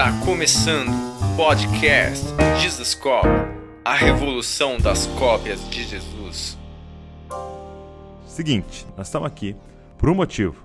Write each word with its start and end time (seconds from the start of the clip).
Está 0.00 0.18
começando 0.24 0.88
o 0.88 1.36
podcast 1.36 2.24
Jesus 2.58 2.94
Cop, 2.94 3.28
a 3.84 3.94
revolução 3.94 4.78
das 4.78 5.06
cópias 5.08 5.68
de 5.68 5.84
Jesus. 5.84 6.58
Seguinte, 8.26 8.86
nós 8.96 9.08
estamos 9.08 9.26
aqui 9.26 9.54
por 9.98 10.08
um 10.08 10.14
motivo 10.14 10.56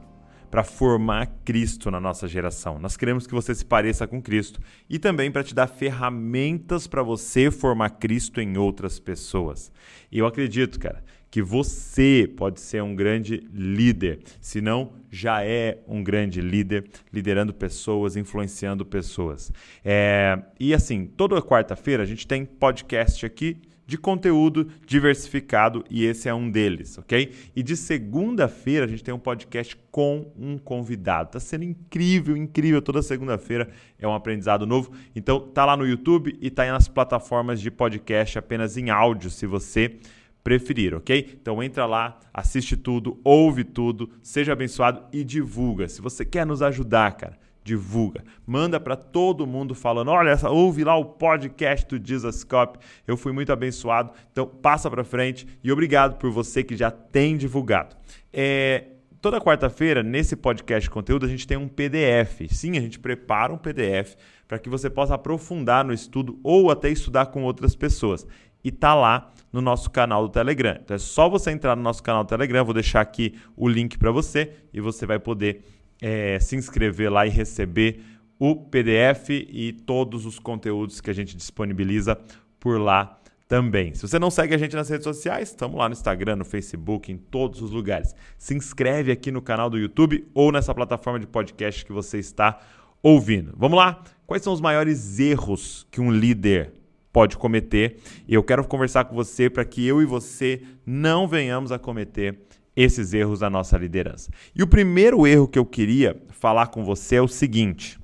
para 0.49 0.63
formar 0.63 1.27
Cristo 1.43 1.91
na 1.91 1.99
nossa 1.99 2.29
geração. 2.29 2.79
Nós 2.79 2.95
queremos 2.95 3.27
que 3.27 3.33
você 3.33 3.53
se 3.53 3.65
pareça 3.65 4.07
com 4.07 4.21
Cristo 4.21 4.61
e 4.89 4.97
também 4.97 5.29
para 5.29 5.43
te 5.43 5.53
dar 5.53 5.67
ferramentas 5.67 6.87
para 6.87 7.03
você 7.03 7.51
formar 7.51 7.89
Cristo 7.89 8.39
em 8.39 8.57
outras 8.57 9.01
pessoas. 9.01 9.69
E 10.09 10.17
eu 10.17 10.25
acredito, 10.25 10.79
cara, 10.79 11.03
que 11.35 11.41
você 11.41 12.31
pode 12.37 12.61
ser 12.61 12.81
um 12.81 12.95
grande 12.95 13.45
líder, 13.53 14.19
se 14.39 14.61
não 14.61 14.93
já 15.11 15.43
é 15.43 15.79
um 15.85 16.01
grande 16.01 16.39
líder, 16.39 16.85
liderando 17.11 17.53
pessoas, 17.53 18.15
influenciando 18.15 18.85
pessoas. 18.85 19.51
É, 19.83 20.41
e 20.57 20.73
assim, 20.73 21.05
toda 21.05 21.41
quarta-feira 21.41 22.03
a 22.03 22.05
gente 22.05 22.25
tem 22.25 22.45
podcast 22.45 23.25
aqui 23.25 23.57
de 23.85 23.97
conteúdo 23.97 24.69
diversificado 24.87 25.83
e 25.89 26.05
esse 26.05 26.29
é 26.29 26.33
um 26.33 26.49
deles, 26.49 26.97
ok? 26.97 27.33
E 27.53 27.61
de 27.61 27.75
segunda-feira 27.75 28.85
a 28.85 28.87
gente 28.87 29.03
tem 29.03 29.13
um 29.13 29.19
podcast 29.19 29.77
com 29.91 30.31
um 30.39 30.57
convidado. 30.57 31.31
Tá 31.31 31.39
sendo 31.41 31.65
incrível, 31.65 32.37
incrível. 32.37 32.81
Toda 32.81 33.01
segunda-feira 33.01 33.69
é 33.99 34.07
um 34.07 34.13
aprendizado 34.13 34.65
novo. 34.65 34.93
Então 35.13 35.41
tá 35.41 35.65
lá 35.65 35.75
no 35.75 35.85
YouTube 35.85 36.37
e 36.39 36.49
tá 36.49 36.63
aí 36.63 36.71
nas 36.71 36.87
plataformas 36.87 37.59
de 37.59 37.69
podcast 37.69 38.39
apenas 38.39 38.77
em 38.77 38.89
áudio, 38.89 39.29
se 39.29 39.45
você 39.45 39.99
preferir, 40.45 40.93
ok? 40.93 41.37
Então 41.41 41.63
entra 41.63 41.87
lá, 41.87 42.19
assiste 42.31 42.77
tudo, 42.77 43.19
ouve 43.23 43.63
tudo, 43.63 44.11
seja 44.21 44.53
abençoado 44.53 45.01
e 45.11 45.23
divulga. 45.23 45.89
Se 45.89 45.99
você 46.01 46.23
quer 46.23 46.45
nos 46.45 46.61
ajudar, 46.61 47.17
cara, 47.17 47.35
divulga. 47.63 48.23
Manda 48.45 48.79
para 48.79 48.95
todo 48.95 49.47
mundo 49.47 49.73
falando: 49.73 50.11
olha, 50.11 50.37
ouve 50.47 50.83
lá 50.83 50.95
o 50.95 51.03
podcast 51.03 51.97
do 51.97 52.07
Jesus 52.07 52.43
Cop. 52.43 52.77
Eu 53.07 53.17
fui 53.17 53.31
muito 53.33 53.51
abençoado. 53.51 54.11
Então 54.31 54.45
passa 54.45 54.87
para 54.87 55.03
frente 55.03 55.47
e 55.63 55.71
obrigado 55.71 56.19
por 56.19 56.29
você 56.29 56.63
que 56.63 56.77
já 56.77 56.91
tem 56.91 57.35
divulgado. 57.35 57.95
É, 58.31 58.83
toda 59.19 59.41
quarta-feira, 59.41 60.03
nesse 60.03 60.35
podcast 60.35 60.83
de 60.83 60.91
conteúdo, 60.91 61.25
a 61.25 61.29
gente 61.29 61.47
tem 61.47 61.57
um 61.57 61.67
PDF. 61.67 62.41
Sim, 62.51 62.77
a 62.77 62.81
gente 62.81 62.99
prepara 62.99 63.51
um 63.51 63.57
PDF 63.57 64.15
para 64.47 64.59
que 64.59 64.69
você 64.69 64.87
possa 64.87 65.15
aprofundar 65.15 65.83
no 65.83 65.91
estudo 65.91 66.39
ou 66.43 66.69
até 66.69 66.89
estudar 66.91 67.25
com 67.27 67.43
outras 67.43 67.75
pessoas. 67.75 68.27
E 68.65 68.71
tá 68.71 68.95
lá 68.95 69.31
no 69.53 69.61
nosso 69.61 69.91
canal 69.91 70.23
do 70.23 70.29
Telegram. 70.29 70.77
Então 70.83 70.95
é 70.95 70.97
só 70.97 71.29
você 71.29 71.51
entrar 71.51 71.75
no 71.75 71.83
nosso 71.83 72.01
canal 72.03 72.23
do 72.23 72.27
Telegram, 72.27 72.65
vou 72.65 72.73
deixar 72.73 72.99
aqui 72.99 73.35
o 73.55 73.69
link 73.69 73.97
para 73.97 74.11
você 74.11 74.51
e 74.73 74.81
você 74.81 75.05
vai 75.05 75.19
poder 75.19 75.63
é, 76.01 76.39
se 76.39 76.55
inscrever 76.55 77.11
lá 77.11 77.27
e 77.27 77.29
receber 77.29 78.01
o 78.39 78.55
PDF 78.55 79.29
e 79.29 79.71
todos 79.71 80.25
os 80.25 80.39
conteúdos 80.39 80.99
que 80.99 81.09
a 81.09 81.13
gente 81.13 81.37
disponibiliza 81.37 82.19
por 82.59 82.81
lá 82.81 83.17
também. 83.47 83.93
Se 83.93 84.01
você 84.01 84.17
não 84.17 84.31
segue 84.31 84.55
a 84.55 84.57
gente 84.57 84.75
nas 84.75 84.89
redes 84.89 85.03
sociais, 85.03 85.49
estamos 85.49 85.77
lá 85.77 85.87
no 85.87 85.93
Instagram, 85.93 86.37
no 86.37 86.45
Facebook, 86.45 87.11
em 87.11 87.17
todos 87.17 87.61
os 87.61 87.71
lugares. 87.71 88.15
Se 88.37 88.55
inscreve 88.55 89.11
aqui 89.11 89.31
no 89.31 89.41
canal 89.41 89.69
do 89.69 89.77
YouTube 89.77 90.27
ou 90.33 90.51
nessa 90.51 90.73
plataforma 90.73 91.19
de 91.19 91.27
podcast 91.27 91.85
que 91.85 91.93
você 91.93 92.17
está 92.17 92.59
ouvindo. 93.01 93.53
Vamos 93.55 93.77
lá? 93.77 94.03
Quais 94.25 94.41
são 94.41 94.51
os 94.51 94.59
maiores 94.59 95.19
erros 95.19 95.85
que 95.91 96.01
um 96.01 96.11
líder 96.11 96.73
pode 97.15 97.37
cometer? 97.37 97.97
Eu 98.27 98.43
quero 98.43 98.67
conversar 98.67 99.05
com 99.05 99.15
você 99.15 99.49
para 99.49 99.63
que 99.63 99.87
eu 99.87 100.01
e 100.01 100.05
você 100.05 100.61
não 100.85 101.29
venhamos 101.29 101.71
a 101.71 101.79
cometer 101.79 102.37
esses 102.75 103.13
erros 103.13 103.39
da 103.39 103.49
nossa 103.49 103.77
liderança. 103.77 104.29
E 104.53 104.61
o 104.61 104.67
primeiro 104.67 105.25
erro 105.25 105.47
que 105.47 105.57
eu 105.57 105.65
queria 105.65 106.21
falar 106.31 106.67
com 106.67 106.83
você 106.83 107.15
é 107.15 107.21
o 107.21 107.27
seguinte. 107.29 107.97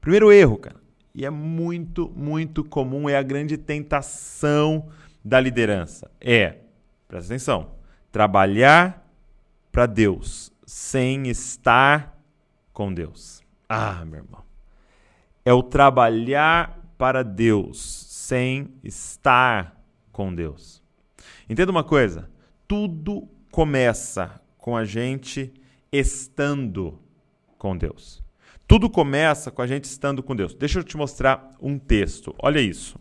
Primeiro 0.00 0.30
erro, 0.30 0.56
cara, 0.56 0.76
e 1.12 1.26
é 1.26 1.30
muito, 1.30 2.12
muito 2.14 2.62
comum, 2.62 3.08
é 3.08 3.16
a 3.16 3.22
grande 3.24 3.58
tentação 3.58 4.88
da 5.24 5.40
liderança. 5.40 6.08
É, 6.20 6.58
presta 7.08 7.34
atenção, 7.34 7.72
trabalhar 8.12 9.04
para 9.72 9.86
Deus 9.86 10.52
sem 10.64 11.26
estar 11.26 12.16
com 12.72 12.94
Deus. 12.94 13.42
Ah, 13.68 14.04
meu 14.04 14.20
irmão. 14.20 14.44
É 15.44 15.52
o 15.52 15.60
trabalhar 15.60 16.83
para 16.96 17.22
Deus 17.22 17.80
sem 17.80 18.68
estar 18.82 19.80
com 20.10 20.34
Deus. 20.34 20.82
Entenda 21.48 21.70
uma 21.70 21.84
coisa: 21.84 22.30
tudo 22.66 23.28
começa 23.50 24.40
com 24.56 24.76
a 24.76 24.84
gente 24.84 25.52
estando 25.92 26.98
com 27.58 27.76
Deus. 27.76 28.22
Tudo 28.66 28.88
começa 28.88 29.50
com 29.50 29.60
a 29.60 29.66
gente 29.66 29.84
estando 29.84 30.22
com 30.22 30.34
Deus. 30.34 30.54
Deixa 30.54 30.78
eu 30.78 30.84
te 30.84 30.96
mostrar 30.96 31.54
um 31.60 31.78
texto. 31.78 32.34
Olha 32.38 32.60
isso. 32.60 32.98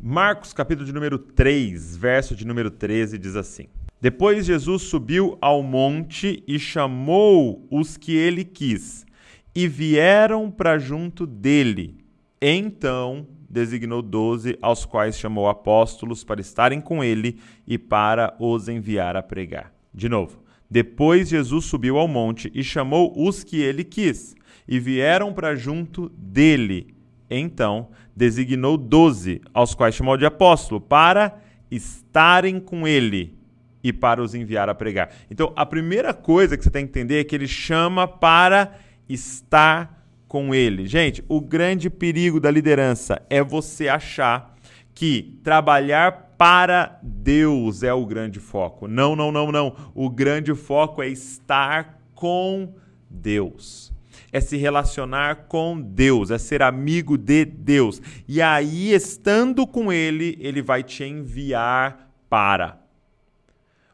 Marcos, 0.00 0.52
capítulo 0.52 0.84
de 0.84 0.92
número 0.92 1.18
3, 1.18 1.96
verso 1.96 2.34
de 2.34 2.44
número 2.46 2.70
13, 2.70 3.16
diz 3.16 3.36
assim: 3.36 3.68
Depois 4.00 4.44
Jesus 4.44 4.82
subiu 4.82 5.38
ao 5.40 5.62
monte 5.62 6.42
e 6.46 6.58
chamou 6.58 7.66
os 7.70 7.96
que 7.96 8.14
ele 8.16 8.44
quis, 8.44 9.06
e 9.54 9.68
vieram 9.68 10.50
para 10.50 10.78
junto 10.78 11.26
dele. 11.26 12.03
Então 12.46 13.26
designou 13.48 14.02
doze, 14.02 14.58
aos 14.60 14.84
quais 14.84 15.18
chamou 15.18 15.48
apóstolos 15.48 16.22
para 16.22 16.42
estarem 16.42 16.78
com 16.78 17.02
ele 17.02 17.38
e 17.66 17.78
para 17.78 18.36
os 18.38 18.68
enviar 18.68 19.16
a 19.16 19.22
pregar. 19.22 19.72
De 19.94 20.10
novo. 20.10 20.44
Depois 20.68 21.30
Jesus 21.30 21.64
subiu 21.64 21.96
ao 21.96 22.06
monte 22.06 22.52
e 22.54 22.62
chamou 22.62 23.14
os 23.16 23.42
que 23.42 23.62
ele 23.62 23.82
quis, 23.82 24.34
e 24.68 24.78
vieram 24.78 25.32
para 25.32 25.54
junto 25.54 26.10
dele. 26.10 26.94
Então 27.30 27.88
designou 28.14 28.76
doze, 28.76 29.40
aos 29.54 29.74
quais 29.74 29.94
chamou 29.94 30.18
de 30.18 30.26
apóstolo, 30.26 30.82
para 30.82 31.40
estarem 31.70 32.60
com 32.60 32.86
ele 32.86 33.38
e 33.82 33.90
para 33.90 34.22
os 34.22 34.34
enviar 34.34 34.68
a 34.68 34.74
pregar. 34.74 35.14
Então, 35.30 35.50
a 35.56 35.64
primeira 35.64 36.12
coisa 36.12 36.58
que 36.58 36.62
você 36.62 36.70
tem 36.70 36.84
que 36.84 36.90
entender 36.90 37.20
é 37.20 37.24
que 37.24 37.34
ele 37.34 37.48
chama 37.48 38.06
para 38.06 38.74
estar 39.08 39.93
com 40.34 40.52
ele. 40.52 40.84
Gente, 40.84 41.24
o 41.28 41.40
grande 41.40 41.88
perigo 41.88 42.40
da 42.40 42.50
liderança 42.50 43.22
é 43.30 43.40
você 43.40 43.86
achar 43.86 44.52
que 44.92 45.38
trabalhar 45.44 46.34
para 46.36 46.98
Deus 47.00 47.84
é 47.84 47.94
o 47.94 48.04
grande 48.04 48.40
foco. 48.40 48.88
Não, 48.88 49.14
não, 49.14 49.30
não, 49.30 49.52
não. 49.52 49.76
O 49.94 50.10
grande 50.10 50.52
foco 50.52 51.00
é 51.00 51.08
estar 51.08 52.00
com 52.16 52.74
Deus. 53.08 53.92
É 54.32 54.40
se 54.40 54.56
relacionar 54.56 55.46
com 55.46 55.80
Deus, 55.80 56.32
é 56.32 56.38
ser 56.38 56.62
amigo 56.62 57.16
de 57.16 57.44
Deus. 57.44 58.02
E 58.26 58.42
aí, 58.42 58.92
estando 58.92 59.64
com 59.64 59.92
Ele, 59.92 60.36
Ele 60.40 60.60
vai 60.60 60.82
te 60.82 61.04
enviar 61.04 62.12
para. 62.28 62.80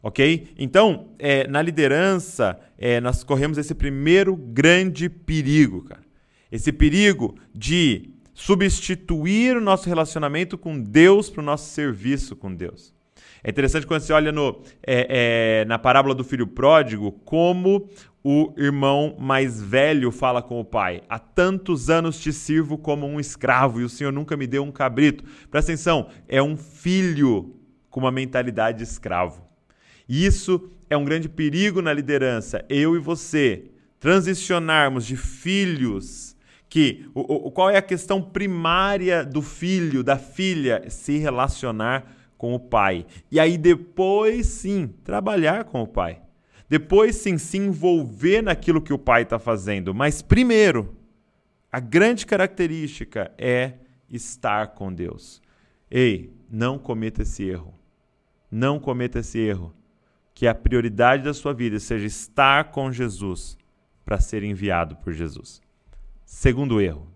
Ok? 0.02 0.54
Então, 0.58 1.08
é, 1.18 1.46
na 1.46 1.60
liderança, 1.60 2.58
é, 2.78 2.98
nós 2.98 3.22
corremos 3.22 3.58
esse 3.58 3.74
primeiro 3.74 4.34
grande 4.34 5.10
perigo, 5.10 5.84
cara 5.84 6.08
esse 6.50 6.72
perigo 6.72 7.36
de 7.54 8.10
substituir 8.34 9.56
o 9.56 9.60
nosso 9.60 9.88
relacionamento 9.88 10.56
com 10.56 10.80
Deus 10.80 11.28
para 11.28 11.42
o 11.42 11.44
nosso 11.44 11.70
serviço 11.70 12.34
com 12.34 12.54
Deus. 12.54 12.94
É 13.42 13.50
interessante 13.50 13.86
quando 13.86 14.02
você 14.02 14.12
olha 14.12 14.32
no, 14.32 14.62
é, 14.86 15.60
é, 15.60 15.64
na 15.64 15.78
parábola 15.78 16.14
do 16.14 16.24
filho 16.24 16.46
pródigo, 16.46 17.12
como 17.24 17.88
o 18.22 18.52
irmão 18.56 19.16
mais 19.18 19.62
velho 19.62 20.10
fala 20.10 20.42
com 20.42 20.60
o 20.60 20.64
pai: 20.64 21.02
Há 21.08 21.18
tantos 21.18 21.88
anos 21.88 22.20
te 22.20 22.32
sirvo 22.32 22.76
como 22.76 23.06
um 23.06 23.18
escravo 23.18 23.80
e 23.80 23.84
o 23.84 23.88
senhor 23.88 24.12
nunca 24.12 24.36
me 24.36 24.46
deu 24.46 24.62
um 24.62 24.70
cabrito. 24.72 25.24
Presta 25.50 25.72
atenção, 25.72 26.08
é 26.28 26.42
um 26.42 26.56
filho 26.56 27.56
com 27.88 28.00
uma 28.00 28.10
mentalidade 28.10 28.78
de 28.78 28.84
escravo. 28.84 29.42
Isso 30.08 30.70
é 30.88 30.96
um 30.96 31.04
grande 31.04 31.28
perigo 31.28 31.80
na 31.80 31.92
liderança. 31.92 32.64
Eu 32.68 32.94
e 32.94 32.98
você 32.98 33.70
transicionarmos 33.98 35.06
de 35.06 35.16
filhos 35.16 36.29
que 36.70 37.10
o, 37.12 37.48
o, 37.48 37.50
qual 37.50 37.68
é 37.68 37.76
a 37.76 37.82
questão 37.82 38.22
primária 38.22 39.24
do 39.24 39.42
filho, 39.42 40.04
da 40.04 40.16
filha? 40.16 40.88
Se 40.88 41.18
relacionar 41.18 42.16
com 42.38 42.54
o 42.54 42.60
pai. 42.60 43.04
E 43.28 43.40
aí 43.40 43.58
depois 43.58 44.46
sim, 44.46 44.94
trabalhar 45.02 45.64
com 45.64 45.82
o 45.82 45.86
pai. 45.86 46.22
Depois 46.68 47.16
sim, 47.16 47.36
se 47.36 47.58
envolver 47.58 48.40
naquilo 48.40 48.80
que 48.80 48.92
o 48.92 48.98
pai 48.98 49.22
está 49.22 49.36
fazendo. 49.36 49.92
Mas 49.92 50.22
primeiro, 50.22 50.96
a 51.72 51.80
grande 51.80 52.24
característica 52.24 53.32
é 53.36 53.74
estar 54.08 54.68
com 54.68 54.92
Deus. 54.94 55.42
Ei, 55.90 56.32
não 56.48 56.78
cometa 56.78 57.22
esse 57.22 57.42
erro. 57.42 57.74
Não 58.48 58.78
cometa 58.78 59.18
esse 59.18 59.40
erro. 59.40 59.74
Que 60.32 60.46
a 60.46 60.54
prioridade 60.54 61.24
da 61.24 61.34
sua 61.34 61.52
vida 61.52 61.80
seja 61.80 62.06
estar 62.06 62.70
com 62.70 62.92
Jesus 62.92 63.58
para 64.04 64.20
ser 64.20 64.44
enviado 64.44 64.94
por 64.96 65.12
Jesus. 65.12 65.60
Segundo 66.30 66.80
erro. 66.80 67.08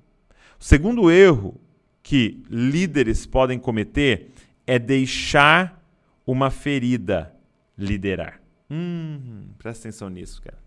O 0.61 0.65
segundo 0.65 1.09
erro 1.09 1.59
que 2.03 2.43
líderes 2.51 3.25
podem 3.25 3.61
cometer 3.61 4.33
é 4.67 4.77
deixar 4.77 5.81
uma 6.27 6.51
ferida 6.51 7.33
liderar. 7.79 8.41
Hum, 8.69 9.47
presta 9.57 9.87
atenção 9.87 10.11
nisso, 10.11 10.43
cara. 10.43 10.59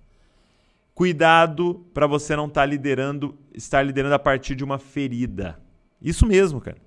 Cuidado 0.95 1.85
para 1.93 2.07
você 2.07 2.37
não 2.37 2.47
estar 2.47 2.61
tá 2.61 2.65
liderando, 2.65 3.37
estar 3.53 3.83
liderando 3.83 4.15
a 4.15 4.19
partir 4.19 4.55
de 4.55 4.63
uma 4.63 4.79
ferida. 4.79 5.59
Isso 6.01 6.25
mesmo, 6.25 6.61
cara. 6.61 6.77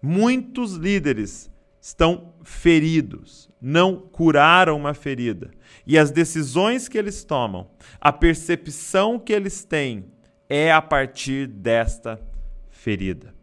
Muitos 0.00 0.74
líderes 0.74 1.50
estão 1.80 2.34
feridos, 2.44 3.48
não 3.62 3.96
curaram 3.96 4.76
uma 4.76 4.92
ferida. 4.92 5.52
E 5.86 5.96
as 5.96 6.10
decisões 6.10 6.86
que 6.86 6.98
eles 6.98 7.24
tomam, 7.24 7.70
a 7.98 8.12
percepção 8.12 9.18
que 9.18 9.32
eles 9.32 9.64
têm 9.64 10.12
é 10.54 10.70
a 10.70 10.82
partir 10.82 11.46
desta 11.46 12.20
ferida. 12.68 13.34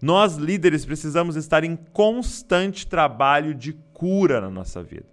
Nós, 0.00 0.36
líderes, 0.36 0.84
precisamos 0.84 1.34
estar 1.34 1.64
em 1.64 1.74
constante 1.74 2.86
trabalho 2.86 3.52
de 3.52 3.72
cura 3.92 4.40
na 4.40 4.48
nossa 4.48 4.80
vida. 4.80 5.06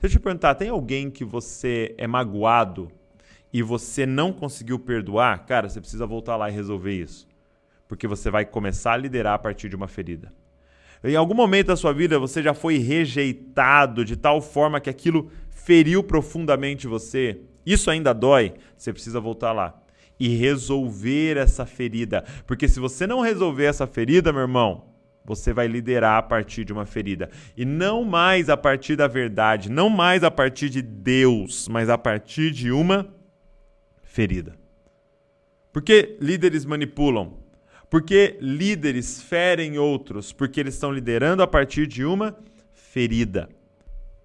Deixa 0.00 0.14
eu 0.14 0.20
te 0.20 0.22
perguntar: 0.22 0.54
tem 0.54 0.68
alguém 0.68 1.10
que 1.10 1.24
você 1.24 1.96
é 1.98 2.06
magoado 2.06 2.92
e 3.52 3.60
você 3.60 4.06
não 4.06 4.32
conseguiu 4.32 4.78
perdoar? 4.78 5.46
Cara, 5.46 5.68
você 5.68 5.80
precisa 5.80 6.06
voltar 6.06 6.36
lá 6.36 6.48
e 6.48 6.52
resolver 6.52 6.92
isso. 6.92 7.26
Porque 7.88 8.06
você 8.06 8.30
vai 8.30 8.44
começar 8.44 8.92
a 8.92 8.98
liderar 8.98 9.34
a 9.34 9.38
partir 9.38 9.68
de 9.68 9.74
uma 9.74 9.88
ferida. 9.88 10.32
Em 11.02 11.16
algum 11.16 11.34
momento 11.34 11.68
da 11.68 11.76
sua 11.76 11.92
vida 11.92 12.20
você 12.20 12.40
já 12.40 12.54
foi 12.54 12.78
rejeitado 12.78 14.04
de 14.04 14.14
tal 14.14 14.40
forma 14.40 14.80
que 14.80 14.90
aquilo 14.90 15.28
feriu 15.50 16.04
profundamente 16.04 16.86
você. 16.86 17.40
Isso 17.66 17.90
ainda 17.90 18.12
dói. 18.12 18.54
Você 18.76 18.92
precisa 18.92 19.18
voltar 19.18 19.50
lá 19.50 19.82
e 20.18 20.28
resolver 20.28 21.36
essa 21.36 21.64
ferida. 21.64 22.24
Porque 22.46 22.68
se 22.68 22.80
você 22.80 23.06
não 23.06 23.20
resolver 23.20 23.64
essa 23.64 23.86
ferida, 23.86 24.32
meu 24.32 24.42
irmão, 24.42 24.84
você 25.24 25.52
vai 25.52 25.68
liderar 25.68 26.18
a 26.18 26.22
partir 26.22 26.64
de 26.64 26.72
uma 26.72 26.86
ferida. 26.86 27.30
E 27.56 27.64
não 27.64 28.02
mais 28.02 28.48
a 28.48 28.56
partir 28.56 28.96
da 28.96 29.06
verdade, 29.06 29.70
não 29.70 29.90
mais 29.90 30.24
a 30.24 30.30
partir 30.30 30.70
de 30.70 30.80
Deus, 30.80 31.68
mas 31.68 31.88
a 31.88 31.98
partir 31.98 32.50
de 32.50 32.72
uma 32.72 33.06
ferida. 34.02 34.56
Por 35.72 35.82
que 35.82 36.16
líderes 36.20 36.64
manipulam? 36.64 37.34
Porque 37.90 38.36
líderes 38.40 39.22
ferem 39.22 39.78
outros, 39.78 40.32
porque 40.32 40.60
eles 40.60 40.74
estão 40.74 40.92
liderando 40.92 41.42
a 41.42 41.46
partir 41.46 41.86
de 41.86 42.04
uma 42.04 42.36
ferida. 42.72 43.48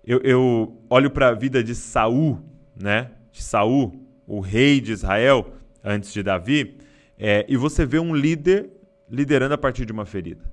Eu, 0.06 0.20
eu 0.22 0.82
olho 0.90 1.10
para 1.10 1.30
a 1.30 1.34
vida 1.34 1.64
de 1.64 1.76
Saul, 1.76 2.42
né? 2.76 3.12
De 3.32 3.42
Saul, 3.42 4.06
o 4.28 4.40
rei 4.40 4.82
de 4.82 4.92
Israel, 4.92 5.54
antes 5.84 6.14
de 6.14 6.24
Davi, 6.24 6.78
é, 7.18 7.46
e 7.48 7.58
você 7.58 7.86
vê 7.86 8.00
um 8.00 8.16
líder 8.16 8.70
liderando 9.10 9.54
a 9.54 9.58
partir 9.58 9.86
de 9.86 9.92
uma 9.92 10.06
ferida. 10.06 10.44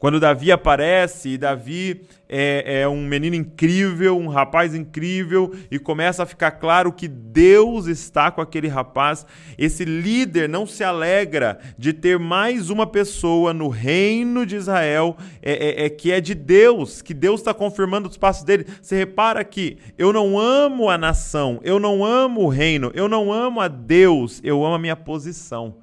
Quando 0.00 0.18
Davi 0.18 0.50
aparece, 0.50 1.28
e 1.28 1.36
Davi 1.36 2.06
é, 2.26 2.80
é, 2.80 2.88
um 2.88 3.04
menino 3.04 3.36
incrível, 3.36 4.16
um 4.16 4.28
rapaz 4.28 4.74
incrível, 4.74 5.54
e 5.70 5.78
começa 5.78 6.22
a 6.22 6.26
ficar 6.26 6.52
claro 6.52 6.90
que 6.90 7.06
Deus 7.06 7.84
está 7.84 8.30
com 8.30 8.40
aquele 8.40 8.66
rapaz, 8.66 9.26
esse 9.58 9.84
líder 9.84 10.48
não 10.48 10.64
se 10.64 10.82
alegra 10.82 11.58
de 11.76 11.92
ter 11.92 12.18
mais 12.18 12.70
uma 12.70 12.86
pessoa 12.86 13.52
no 13.52 13.68
reino 13.68 14.46
de 14.46 14.56
Israel 14.56 15.18
é, 15.42 15.82
é, 15.82 15.84
é 15.84 15.90
que 15.90 16.10
é 16.10 16.18
de 16.18 16.34
Deus, 16.34 17.02
que 17.02 17.12
Deus 17.12 17.40
está 17.40 17.52
confirmando 17.52 18.08
os 18.08 18.16
passos 18.16 18.42
dele. 18.42 18.64
Você 18.80 18.96
repara 18.96 19.44
que 19.44 19.76
eu 19.98 20.14
não 20.14 20.38
amo 20.38 20.88
a 20.88 20.96
nação, 20.96 21.60
eu 21.62 21.78
não 21.78 22.02
amo 22.02 22.44
o 22.44 22.48
reino, 22.48 22.90
eu 22.94 23.06
não 23.06 23.30
amo 23.30 23.60
a 23.60 23.68
Deus, 23.68 24.40
eu 24.42 24.64
amo 24.64 24.76
a 24.76 24.78
minha 24.78 24.96
posição 24.96 25.74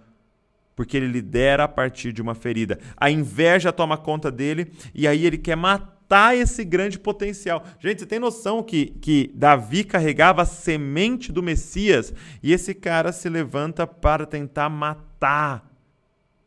porque 0.78 0.96
ele 0.96 1.08
lidera 1.08 1.64
a 1.64 1.68
partir 1.68 2.14
de 2.14 2.22
uma 2.22 2.36
ferida. 2.36 2.80
A 2.96 3.10
inveja 3.10 3.74
toma 3.74 3.98
conta 3.98 4.32
dele 4.32 4.72
e 4.94 5.08
aí 5.08 5.26
ele 5.26 5.40
quer 5.40 5.58
matar 5.58 6.38
esse 6.38 6.64
grande 6.64 7.00
potencial. 7.00 7.66
Gente, 7.80 8.02
você 8.02 8.06
tem 8.06 8.20
noção 8.20 8.62
que, 8.62 8.86
que 9.02 9.32
Davi 9.34 9.84
carregava 9.84 10.44
a 10.44 10.46
semente 10.46 11.32
do 11.32 11.42
Messias 11.42 12.14
e 12.44 12.54
esse 12.54 12.76
cara 12.76 13.12
se 13.12 13.28
levanta 13.28 13.88
para 13.88 14.28
tentar 14.28 14.70
matar 14.70 15.68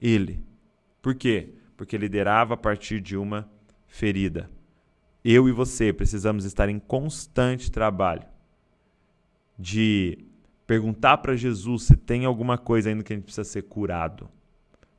ele. 0.00 0.40
Por 1.02 1.16
quê? 1.16 1.54
Porque 1.76 1.98
liderava 1.98 2.54
a 2.54 2.56
partir 2.56 3.00
de 3.00 3.16
uma 3.16 3.50
ferida. 3.88 4.48
Eu 5.24 5.48
e 5.48 5.52
você 5.52 5.92
precisamos 5.92 6.44
estar 6.44 6.68
em 6.68 6.78
constante 6.78 7.68
trabalho 7.68 8.22
de 9.58 10.29
perguntar 10.70 11.18
para 11.18 11.34
Jesus 11.34 11.82
se 11.82 11.96
tem 11.96 12.24
alguma 12.24 12.56
coisa 12.56 12.90
ainda 12.90 13.02
que 13.02 13.12
a 13.12 13.16
gente 13.16 13.24
precisa 13.24 13.42
ser 13.42 13.62
curado. 13.62 14.30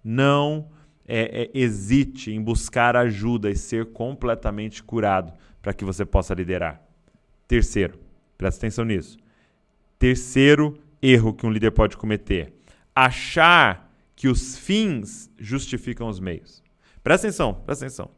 Não 0.04 0.70
é, 1.08 1.44
é, 1.44 1.58
hesite 1.58 2.30
em 2.30 2.42
buscar 2.42 2.98
ajuda 2.98 3.50
e 3.50 3.56
ser 3.56 3.86
completamente 3.94 4.84
curado 4.84 5.32
para 5.62 5.74
que 5.74 5.86
você 5.86 6.04
possa 6.04 6.34
liderar. 6.34 6.82
Terceiro, 7.48 7.98
presta 8.38 8.60
atenção 8.60 8.84
nisso. 8.84 9.18
Terceiro 9.98 10.78
erro 11.02 11.34
que 11.34 11.46
um 11.46 11.50
líder 11.50 11.72
pode 11.72 11.96
cometer: 11.96 12.54
achar 12.94 13.96
que 14.14 14.28
os 14.28 14.58
fins 14.58 15.32
justificam 15.40 16.10
os 16.10 16.20
meios. 16.20 16.62
Presta 17.02 17.28
atenção, 17.28 17.54
presta 17.54 17.86
atenção. 17.86 18.12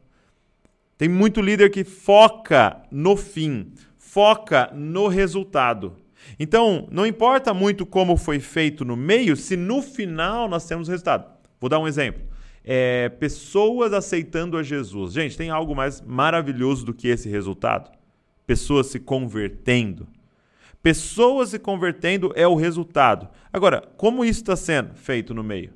Tem 0.98 1.08
muito 1.08 1.40
líder 1.40 1.70
que 1.70 1.84
foca 1.84 2.82
no 2.90 3.16
fim, 3.16 3.72
foca 3.96 4.72
no 4.74 5.06
resultado. 5.06 6.02
Então, 6.38 6.88
não 6.90 7.06
importa 7.06 7.54
muito 7.54 7.86
como 7.86 8.16
foi 8.16 8.40
feito 8.40 8.84
no 8.84 8.96
meio, 8.96 9.36
se 9.36 9.56
no 9.56 9.82
final 9.82 10.48
nós 10.48 10.66
temos 10.66 10.88
resultado. 10.88 11.30
Vou 11.60 11.68
dar 11.68 11.78
um 11.78 11.88
exemplo. 11.88 12.22
É, 12.64 13.08
pessoas 13.08 13.92
aceitando 13.92 14.56
a 14.56 14.62
Jesus. 14.62 15.12
Gente, 15.12 15.36
tem 15.36 15.50
algo 15.50 15.74
mais 15.74 16.00
maravilhoso 16.00 16.84
do 16.84 16.94
que 16.94 17.08
esse 17.08 17.28
resultado? 17.28 17.90
Pessoas 18.46 18.86
se 18.88 18.98
convertendo. 18.98 20.06
Pessoas 20.82 21.50
se 21.50 21.58
convertendo 21.58 22.32
é 22.34 22.46
o 22.46 22.54
resultado. 22.54 23.28
Agora, 23.52 23.82
como 23.96 24.24
isso 24.24 24.40
está 24.40 24.56
sendo 24.56 24.94
feito 24.94 25.32
no 25.32 25.42
meio? 25.42 25.72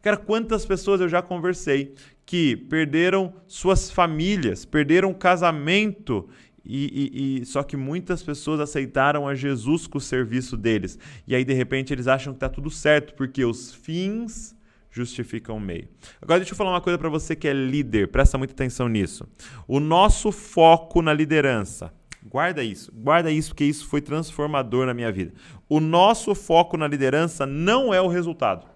Cara, 0.00 0.16
quantas 0.16 0.66
pessoas 0.66 1.00
eu 1.00 1.08
já 1.08 1.22
conversei 1.22 1.94
que 2.26 2.56
perderam 2.56 3.32
suas 3.46 3.90
famílias, 3.90 4.64
perderam 4.64 5.14
casamento 5.14 6.28
e, 6.64 7.10
e, 7.12 7.40
e, 7.42 7.46
só 7.46 7.62
que 7.62 7.76
muitas 7.76 8.22
pessoas 8.22 8.58
aceitaram 8.58 9.28
a 9.28 9.34
Jesus 9.34 9.86
com 9.86 9.98
o 9.98 10.00
serviço 10.00 10.56
deles. 10.56 10.98
E 11.26 11.34
aí, 11.34 11.44
de 11.44 11.52
repente, 11.52 11.92
eles 11.92 12.06
acham 12.06 12.32
que 12.32 12.38
está 12.38 12.48
tudo 12.48 12.70
certo, 12.70 13.14
porque 13.14 13.44
os 13.44 13.74
fins 13.74 14.56
justificam 14.90 15.56
o 15.56 15.60
meio. 15.60 15.88
Agora, 16.22 16.40
deixa 16.40 16.52
eu 16.52 16.56
falar 16.56 16.70
uma 16.70 16.80
coisa 16.80 16.98
para 16.98 17.08
você 17.08 17.36
que 17.36 17.46
é 17.46 17.52
líder, 17.52 18.08
presta 18.08 18.38
muita 18.38 18.54
atenção 18.54 18.88
nisso. 18.88 19.28
O 19.68 19.78
nosso 19.78 20.32
foco 20.32 21.02
na 21.02 21.12
liderança, 21.12 21.92
guarda 22.24 22.62
isso, 22.62 22.90
guarda 22.94 23.30
isso, 23.30 23.50
porque 23.50 23.64
isso 23.64 23.86
foi 23.86 24.00
transformador 24.00 24.86
na 24.86 24.94
minha 24.94 25.12
vida. 25.12 25.34
O 25.68 25.80
nosso 25.80 26.34
foco 26.34 26.76
na 26.76 26.86
liderança 26.86 27.44
não 27.44 27.92
é 27.92 28.00
o 28.00 28.08
resultado. 28.08 28.66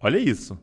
Olha 0.00 0.18
isso. 0.18 0.58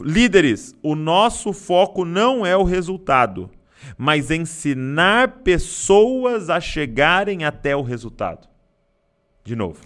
Líderes, 0.00 0.74
o 0.82 0.94
nosso 0.94 1.52
foco 1.52 2.04
não 2.04 2.44
é 2.44 2.56
o 2.56 2.62
resultado 2.62 3.50
mas 3.96 4.30
ensinar 4.30 5.40
pessoas 5.42 6.50
a 6.50 6.60
chegarem 6.60 7.44
até 7.44 7.76
o 7.76 7.82
resultado. 7.82 8.48
De 9.42 9.54
novo, 9.54 9.80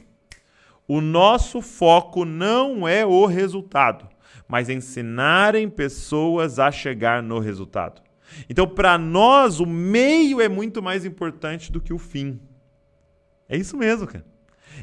o 0.87 1.01
nosso 1.01 1.61
foco 1.61 2.25
não 2.25 2.87
é 2.87 3.05
o 3.05 3.27
resultado, 3.27 4.09
mas 4.47 4.69
ensinarem 4.69 5.69
pessoas 5.69 6.59
a 6.59 6.71
chegar 6.71 7.23
no 7.23 7.39
resultado. 7.39 8.03
Então, 8.49 8.67
para 8.67 8.97
nós, 8.97 9.61
o 9.61 9.67
meio 9.67 10.41
é 10.41 10.49
muito 10.49 10.83
mais 10.83 11.05
importante 11.05 11.73
do 11.73 11.81
que 11.81 11.93
o 11.93 11.99
fim. 11.99 12.41
É 13.49 13.57
isso 13.57 13.77
mesmo, 13.77 14.07
cara. 14.07 14.25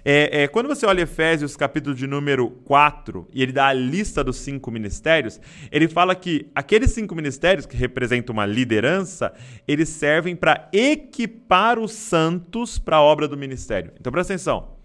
É, 0.04 0.44
é, 0.44 0.48
quando 0.48 0.68
você 0.68 0.86
olha 0.86 1.02
Efésios, 1.02 1.58
capítulo 1.58 1.96
de 1.96 2.06
número 2.06 2.50
4, 2.66 3.28
e 3.34 3.42
ele 3.42 3.52
dá 3.52 3.68
a 3.68 3.74
lista 3.74 4.24
dos 4.24 4.38
cinco 4.38 4.70
ministérios, 4.70 5.40
ele 5.72 5.88
fala 5.88 6.16
que 6.16 6.50
aqueles 6.54 6.92
cinco 6.92 7.16
ministérios, 7.16 7.66
que 7.66 7.76
representam 7.76 8.34
uma 8.34 8.46
liderança, 8.46 9.34
eles 9.68 9.90
servem 9.90 10.36
para 10.36 10.70
equipar 10.72 11.80
os 11.80 11.92
santos 11.92 12.78
para 12.78 12.98
a 12.98 13.02
obra 13.02 13.28
do 13.28 13.38
ministério. 13.38 13.92
Então 14.00 14.12
presta 14.12 14.34
atenção. 14.34 14.76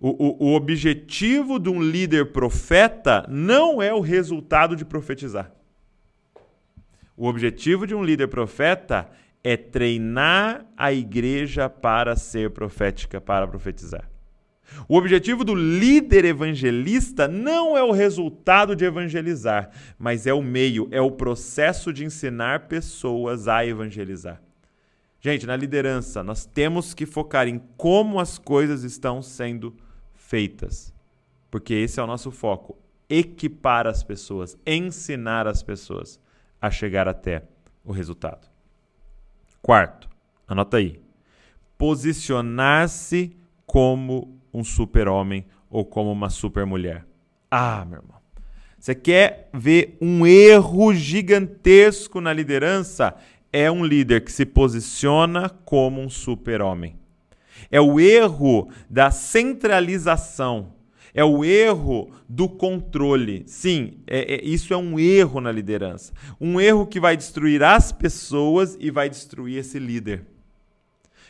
O, 0.00 0.08
o, 0.08 0.50
o 0.50 0.54
objetivo 0.54 1.58
de 1.58 1.68
um 1.68 1.82
líder 1.82 2.32
profeta 2.32 3.26
não 3.28 3.80
é 3.80 3.92
o 3.92 4.00
resultado 4.00 4.76
de 4.76 4.84
profetizar. 4.84 5.52
O 7.16 7.26
objetivo 7.26 7.86
de 7.86 7.94
um 7.94 8.04
líder 8.04 8.28
profeta 8.28 9.08
é 9.42 9.56
treinar 9.56 10.66
a 10.76 10.92
igreja 10.92 11.68
para 11.68 12.14
ser 12.16 12.50
profética, 12.50 13.20
para 13.20 13.46
profetizar. 13.46 14.10
O 14.88 14.96
objetivo 14.96 15.44
do 15.44 15.54
líder 15.54 16.24
evangelista 16.24 17.26
não 17.26 17.76
é 17.76 17.82
o 17.82 17.92
resultado 17.92 18.76
de 18.76 18.84
evangelizar, 18.84 19.70
mas 19.98 20.26
é 20.26 20.34
o 20.34 20.42
meio, 20.42 20.88
é 20.90 21.00
o 21.00 21.10
processo 21.10 21.92
de 21.92 22.04
ensinar 22.04 22.68
pessoas 22.68 23.48
a 23.48 23.64
evangelizar. 23.64 24.40
Gente, 25.20 25.46
na 25.46 25.56
liderança, 25.56 26.22
nós 26.22 26.44
temos 26.44 26.94
que 26.94 27.06
focar 27.06 27.48
em 27.48 27.60
como 27.76 28.20
as 28.20 28.38
coisas 28.38 28.84
estão 28.84 29.22
sendo 29.22 29.74
feitas, 30.14 30.94
porque 31.50 31.74
esse 31.74 31.98
é 31.98 32.02
o 32.02 32.06
nosso 32.06 32.30
foco: 32.30 32.78
equipar 33.08 33.86
as 33.86 34.02
pessoas, 34.02 34.56
ensinar 34.66 35.46
as 35.46 35.62
pessoas 35.62 36.20
a 36.60 36.70
chegar 36.70 37.08
até 37.08 37.42
o 37.84 37.92
resultado. 37.92 38.46
Quarto, 39.62 40.08
anota 40.46 40.76
aí: 40.76 41.00
posicionar-se 41.76 43.36
como 43.64 44.35
um 44.56 44.64
super-homem 44.64 45.44
ou 45.70 45.84
como 45.84 46.10
uma 46.10 46.30
super-mulher. 46.30 47.04
Ah, 47.50 47.84
meu 47.84 47.98
irmão. 47.98 48.16
Você 48.78 48.94
quer 48.94 49.50
ver 49.52 49.96
um 50.00 50.26
erro 50.26 50.94
gigantesco 50.94 52.20
na 52.20 52.32
liderança? 52.32 53.14
É 53.52 53.70
um 53.70 53.84
líder 53.84 54.22
que 54.22 54.32
se 54.32 54.46
posiciona 54.46 55.48
como 55.48 56.00
um 56.00 56.08
super-homem. 56.08 56.96
É 57.70 57.80
o 57.80 57.98
erro 57.98 58.68
da 58.88 59.10
centralização. 59.10 60.74
É 61.12 61.24
o 61.24 61.44
erro 61.44 62.10
do 62.28 62.48
controle. 62.48 63.42
Sim, 63.46 63.94
é, 64.06 64.34
é, 64.34 64.44
isso 64.44 64.74
é 64.74 64.76
um 64.76 64.98
erro 64.98 65.40
na 65.40 65.50
liderança. 65.50 66.12
Um 66.40 66.60
erro 66.60 66.86
que 66.86 67.00
vai 67.00 67.16
destruir 67.16 67.62
as 67.62 67.90
pessoas 67.90 68.76
e 68.78 68.90
vai 68.90 69.08
destruir 69.08 69.58
esse 69.58 69.78
líder. 69.78 70.26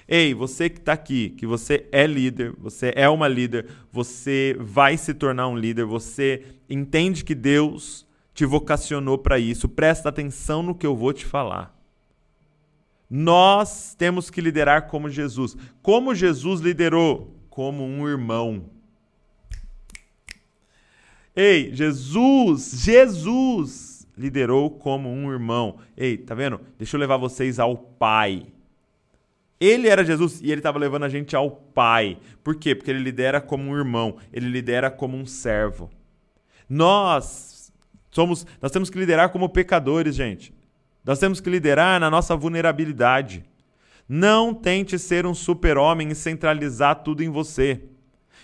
Ei, 0.09 0.33
você 0.35 0.71
que 0.71 0.79
está 0.79 0.93
aqui, 0.93 1.31
que 1.31 1.47
você 1.47 1.89
é 1.91 2.07
líder, 2.07 2.55
você 2.59 2.93
é 2.95 3.09
uma 3.09 3.27
líder, 3.27 3.67
você 3.91 4.57
vai 4.61 4.97
se 4.97 5.13
tornar 5.13 5.49
um 5.49 5.57
líder, 5.57 5.85
você 5.85 6.45
entende 6.71 7.25
que 7.25 7.35
Deus 7.35 8.07
te 8.33 8.45
vocacionou 8.45 9.19
para 9.19 9.39
isso, 9.39 9.69
presta 9.69 10.09
atenção 10.09 10.63
no 10.63 10.75
que 10.75 10.87
eu 10.87 10.95
vou 10.95 11.13
te 11.13 11.25
falar. 11.25 11.75
Nós 13.11 13.95
temos 13.95 14.31
que 14.31 14.41
liderar 14.41 14.89
como 14.89 15.09
Jesus. 15.09 15.57
Como 15.81 16.15
Jesus 16.15 16.61
liderou? 16.61 17.35
Como 17.49 17.85
um 17.85 18.07
irmão. 18.09 18.65
Ei, 21.35 21.75
Jesus, 21.75 22.83
Jesus 22.83 24.09
liderou 24.17 24.71
como 24.71 25.09
um 25.09 25.31
irmão. 25.31 25.79
Ei, 25.97 26.17
tá 26.17 26.35
vendo? 26.35 26.61
Deixa 26.79 26.97
eu 26.97 27.01
levar 27.01 27.17
vocês 27.17 27.59
ao 27.59 27.77
Pai. 27.77 28.47
Ele 29.61 29.89
era 29.89 30.05
Jesus 30.05 30.41
e 30.43 30.51
ele 30.51 30.61
estava 30.61 30.79
levando 30.79 31.05
a 31.05 31.09
gente 31.09 31.35
ao 31.35 31.51
Pai. 31.51 32.19
Por 32.45 32.57
quê? 32.57 32.75
Porque 32.75 32.91
ele 32.91 33.01
lidera 33.01 33.41
como 33.41 33.71
um 33.71 33.77
irmão, 33.77 34.17
ele 34.33 34.49
lidera 34.49 34.91
como 34.91 35.17
um 35.17 35.25
servo. 35.25 35.91
Nós 36.69 37.73
somos, 38.11 38.47
nós 38.61 38.71
temos 38.71 38.91
que 38.91 38.99
liderar 38.99 39.31
como 39.31 39.49
pecadores, 39.49 40.15
gente. 40.15 40.53
Nós 41.05 41.19
temos 41.19 41.41
que 41.41 41.49
liderar 41.49 42.01
na 42.01 42.11
nossa 42.11 42.37
vulnerabilidade. 42.37 43.45
Não 44.09 44.53
tente 44.53 44.99
ser 44.99 45.25
um 45.27 45.35
super-homem 45.35 46.11
e 46.11 46.15
centralizar 46.15 47.03
tudo 47.03 47.23
em 47.23 47.31
você. 47.31 47.81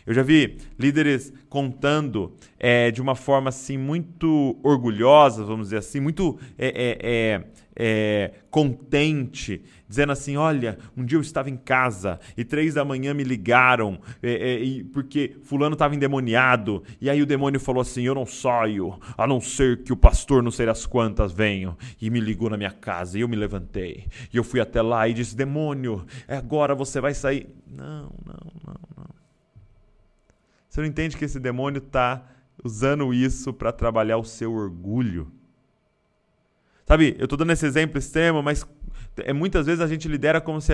Eu 0.07 0.15
já 0.15 0.23
vi 0.23 0.57
líderes 0.79 1.33
contando 1.49 2.33
é, 2.59 2.91
de 2.91 3.01
uma 3.01 3.15
forma 3.15 3.51
assim 3.51 3.77
muito 3.77 4.59
orgulhosa, 4.63 5.45
vamos 5.45 5.67
dizer 5.67 5.79
assim, 5.79 6.01
muito 6.01 6.39
é, 6.59 6.67
é, 6.67 6.99
é, 7.03 7.45
é 7.77 8.31
contente, 8.51 9.63
dizendo 9.89 10.13
assim: 10.13 10.37
Olha, 10.37 10.79
um 10.97 11.05
dia 11.05 11.17
eu 11.17 11.23
estava 11.23 11.51
em 11.51 11.57
casa 11.57 12.19
e 12.37 12.45
três 12.45 12.75
da 12.75 12.85
manhã 12.85 13.15
me 13.15 13.23
ligaram 13.23 14.01
é, 14.23 14.61
porque 14.93 15.37
Fulano 15.43 15.75
estava 15.75 15.95
endemoniado. 15.95 16.83
E 17.01 17.09
aí 17.09 17.23
o 17.23 17.27
demônio 17.27 17.61
falou 17.61 17.83
assim: 17.83 18.03
Eu 18.03 18.15
não 18.15 18.27
saio, 18.27 18.99
a 19.17 19.27
não 19.27 19.41
ser 19.41 19.83
que 19.83 19.93
o 19.93 19.97
pastor, 19.97 20.43
não 20.43 20.51
sei 20.51 20.69
as 20.69 20.85
quantas, 20.87 21.33
venha. 21.33 21.77
E 22.01 22.11
me 22.11 22.21
ligou 22.21 22.51
na 22.51 22.57
minha 22.57 22.71
casa 22.71 23.19
e 23.19 23.21
eu 23.21 23.29
me 23.29 23.37
levantei. 23.37 24.07
E 24.33 24.37
eu 24.37 24.45
fui 24.45 24.61
até 24.61 24.83
lá 24.83 25.09
e 25.09 25.15
disse: 25.15 25.37
Demônio, 25.37 26.05
agora 26.27 26.75
você 26.75 27.01
vai 27.01 27.15
sair. 27.15 27.49
Não, 27.67 28.11
não, 28.25 28.53
não, 28.67 28.75
não. 28.75 28.92
Você 30.73 30.81
não 30.81 30.89
entende 30.89 31.19
que 31.19 31.25
esse 31.27 31.39
demônio 31.39 31.81
está 31.81 32.27
usando 32.65 33.13
isso 33.13 33.53
para 33.53 33.71
trabalhar 33.71 34.17
o 34.17 34.25
seu 34.25 34.55
orgulho. 34.55 35.31
Sabe, 36.87 37.15
eu 37.19 37.25
estou 37.25 37.37
dando 37.37 37.53
esse 37.53 37.67
exemplo 37.67 37.99
extremo, 37.99 38.43
mas 38.43 38.67
é, 39.19 39.35
muitas 39.35 39.67
vezes 39.67 39.83
a 39.83 39.87
gente 39.87 40.09
lidera 40.09 40.41
como 40.41 40.63
se 40.63 40.73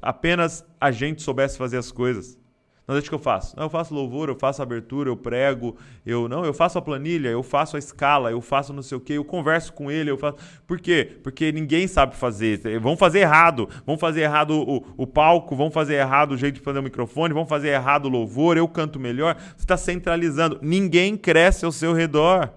apenas 0.00 0.64
a 0.80 0.90
gente 0.90 1.20
soubesse 1.20 1.58
fazer 1.58 1.76
as 1.76 1.92
coisas. 1.92 2.38
Não, 2.86 2.94
deixa 2.94 3.08
que 3.08 3.14
eu 3.14 3.18
faço. 3.18 3.56
Não, 3.56 3.64
eu 3.64 3.70
faço 3.70 3.92
louvor, 3.92 4.28
eu 4.28 4.36
faço 4.36 4.62
abertura, 4.62 5.10
eu 5.10 5.16
prego, 5.16 5.76
eu 6.04 6.28
não, 6.28 6.44
eu 6.44 6.54
faço 6.54 6.78
a 6.78 6.82
planilha, 6.82 7.28
eu 7.28 7.42
faço 7.42 7.74
a 7.74 7.80
escala, 7.80 8.30
eu 8.30 8.40
faço 8.40 8.72
não 8.72 8.82
sei 8.82 8.96
o 8.96 9.00
quê, 9.00 9.14
eu 9.14 9.24
converso 9.24 9.72
com 9.72 9.90
ele, 9.90 10.08
eu 10.08 10.16
faço. 10.16 10.36
Por 10.68 10.78
quê? 10.78 11.18
Porque 11.20 11.50
ninguém 11.50 11.88
sabe 11.88 12.14
fazer. 12.14 12.78
Vão 12.78 12.96
fazer 12.96 13.20
errado, 13.20 13.68
vão 13.84 13.98
fazer 13.98 14.20
errado 14.20 14.52
o, 14.52 14.86
o 14.96 15.06
palco, 15.06 15.56
vão 15.56 15.68
fazer 15.68 15.94
errado 15.94 16.32
o 16.32 16.36
jeito 16.36 16.56
de 16.56 16.60
fazer 16.60 16.78
o 16.78 16.82
microfone, 16.82 17.34
vão 17.34 17.44
fazer 17.44 17.70
errado 17.70 18.06
o 18.06 18.08
louvor, 18.08 18.56
eu 18.56 18.68
canto 18.68 19.00
melhor. 19.00 19.36
Você 19.56 19.64
está 19.64 19.76
centralizando. 19.76 20.60
Ninguém 20.62 21.16
cresce 21.16 21.64
ao 21.64 21.72
seu 21.72 21.92
redor. 21.92 22.52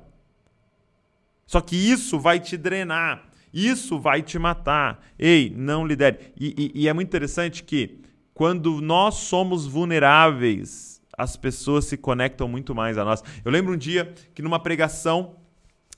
Só 1.47 1.59
que 1.59 1.75
isso 1.75 2.19
vai 2.19 2.39
te 2.39 2.55
drenar. 2.55 3.23
Isso 3.51 3.99
vai 3.99 4.21
te 4.21 4.37
matar. 4.37 5.03
Ei, 5.17 5.51
não 5.57 5.87
lidere. 5.87 6.19
E, 6.39 6.71
e, 6.75 6.83
e 6.83 6.87
é 6.87 6.93
muito 6.93 7.07
interessante 7.07 7.63
que 7.63 7.99
quando 8.39 8.79
nós 8.79 9.15
somos 9.15 9.67
vulneráveis, 9.67 11.01
as 11.17 11.35
pessoas 11.35 11.83
se 11.83 11.97
conectam 11.97 12.47
muito 12.47 12.73
mais 12.73 12.97
a 12.97 13.03
nós. 13.03 13.21
Eu 13.43 13.51
lembro 13.51 13.73
um 13.73 13.77
dia 13.77 14.13
que 14.33 14.41
numa 14.41 14.57
pregação 14.57 15.35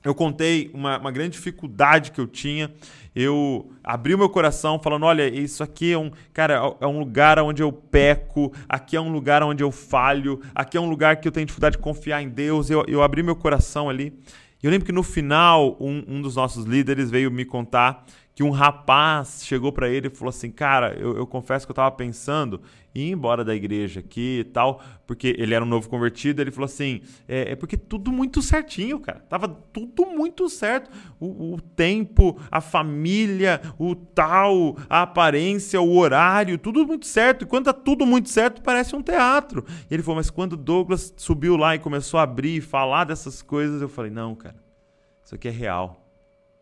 eu 0.03 0.15
contei 0.15 0.71
uma, 0.74 0.98
uma, 0.98 1.12
grande 1.12 1.33
dificuldade 1.33 2.12
que 2.12 2.19
eu 2.19 2.25
tinha. 2.25 2.74
Eu 3.15 3.71
abri 3.83 4.15
o 4.15 4.17
meu 4.17 4.27
coração 4.27 4.79
falando: 4.79 5.05
olha, 5.05 5.27
isso 5.27 5.62
aqui 5.62 5.91
é 5.91 5.98
um, 6.00 6.10
cara, 6.33 6.75
é 6.81 6.88
um 6.88 6.98
lugar 6.98 7.38
onde 7.38 7.62
eu 7.62 7.71
peco, 7.71 8.51
aqui 8.67 8.95
é 8.95 9.00
um 9.00 9.12
lugar 9.12 9.43
onde 9.43 9.63
eu 9.63 9.71
falho, 9.71 10.41
aqui 10.55 10.75
é 10.75 10.81
um 10.81 10.89
lugar 10.89 11.17
que 11.17 11.27
eu 11.27 11.31
tenho 11.31 11.45
dificuldade 11.45 11.77
de 11.77 11.83
confiar 11.83 12.24
em 12.24 12.29
Deus. 12.29 12.71
Eu, 12.71 12.83
eu 12.88 13.03
abri 13.03 13.21
meu 13.21 13.36
coração 13.36 13.88
ali. 13.88 14.19
E 14.63 14.65
eu 14.65 14.71
lembro 14.71 14.88
que 14.88 14.91
no 14.91 15.03
final, 15.03 15.77
um, 15.79 16.03
um 16.07 16.21
dos 16.24 16.36
nossos 16.36 16.65
líderes 16.65 17.12
veio 17.12 17.29
me 17.29 17.45
contar 17.45 18.03
que 18.33 18.43
um 18.43 18.50
rapaz 18.50 19.41
chegou 19.45 19.71
para 19.73 19.89
ele 19.89 20.07
e 20.07 20.09
falou 20.09 20.29
assim: 20.29 20.50
Cara, 20.50 20.93
eu, 20.97 21.17
eu 21.17 21.27
confesso 21.27 21.65
que 21.65 21.71
eu 21.71 21.73
estava 21.73 21.91
pensando 21.91 22.61
em 22.95 23.07
ir 23.07 23.11
embora 23.11 23.43
da 23.43 23.53
igreja 23.53 24.00
aqui 24.00 24.39
e 24.39 24.43
tal, 24.45 24.81
porque 25.05 25.35
ele 25.38 25.53
era 25.53 25.63
um 25.63 25.67
novo 25.67 25.89
convertido. 25.89 26.41
Ele 26.41 26.51
falou 26.51 26.65
assim: 26.65 27.01
É, 27.27 27.51
é 27.51 27.55
porque 27.57 27.75
tudo 27.75 28.09
muito 28.09 28.41
certinho, 28.41 29.00
cara. 29.01 29.19
Tava 29.19 29.50
tudo 29.50 30.05
muito 30.05 30.47
certo. 30.47 30.89
O, 31.19 31.55
o, 31.55 31.61
tempo, 31.61 32.39
a 32.50 32.61
família, 32.61 33.61
o 33.77 33.95
tal, 33.95 34.77
a 34.89 35.01
aparência, 35.01 35.81
o 35.81 35.97
horário, 35.97 36.57
tudo 36.57 36.88
muito 36.88 37.07
certo. 37.07 37.43
E 37.43 37.45
quando 37.45 37.65
tá 37.65 37.73
tudo 37.73 38.05
muito 38.05 38.29
certo, 38.29 38.61
parece 38.61 38.95
um 38.95 39.01
teatro. 39.01 39.65
E 39.89 39.93
ele 39.93 40.03
falou: 40.03 40.15
Mas 40.15 40.29
quando 40.29 40.55
Douglas 40.55 41.13
subiu 41.17 41.57
lá 41.57 41.75
e 41.75 41.79
começou 41.79 42.17
a 42.17 42.23
abrir 42.23 42.57
e 42.57 42.61
falar 42.61 43.03
dessas 43.03 43.41
coisas, 43.41 43.81
eu 43.81 43.89
falei: 43.89 44.09
Não, 44.09 44.33
cara, 44.35 44.55
isso 45.21 45.35
aqui 45.35 45.50
é 45.50 45.51
real. 45.51 45.97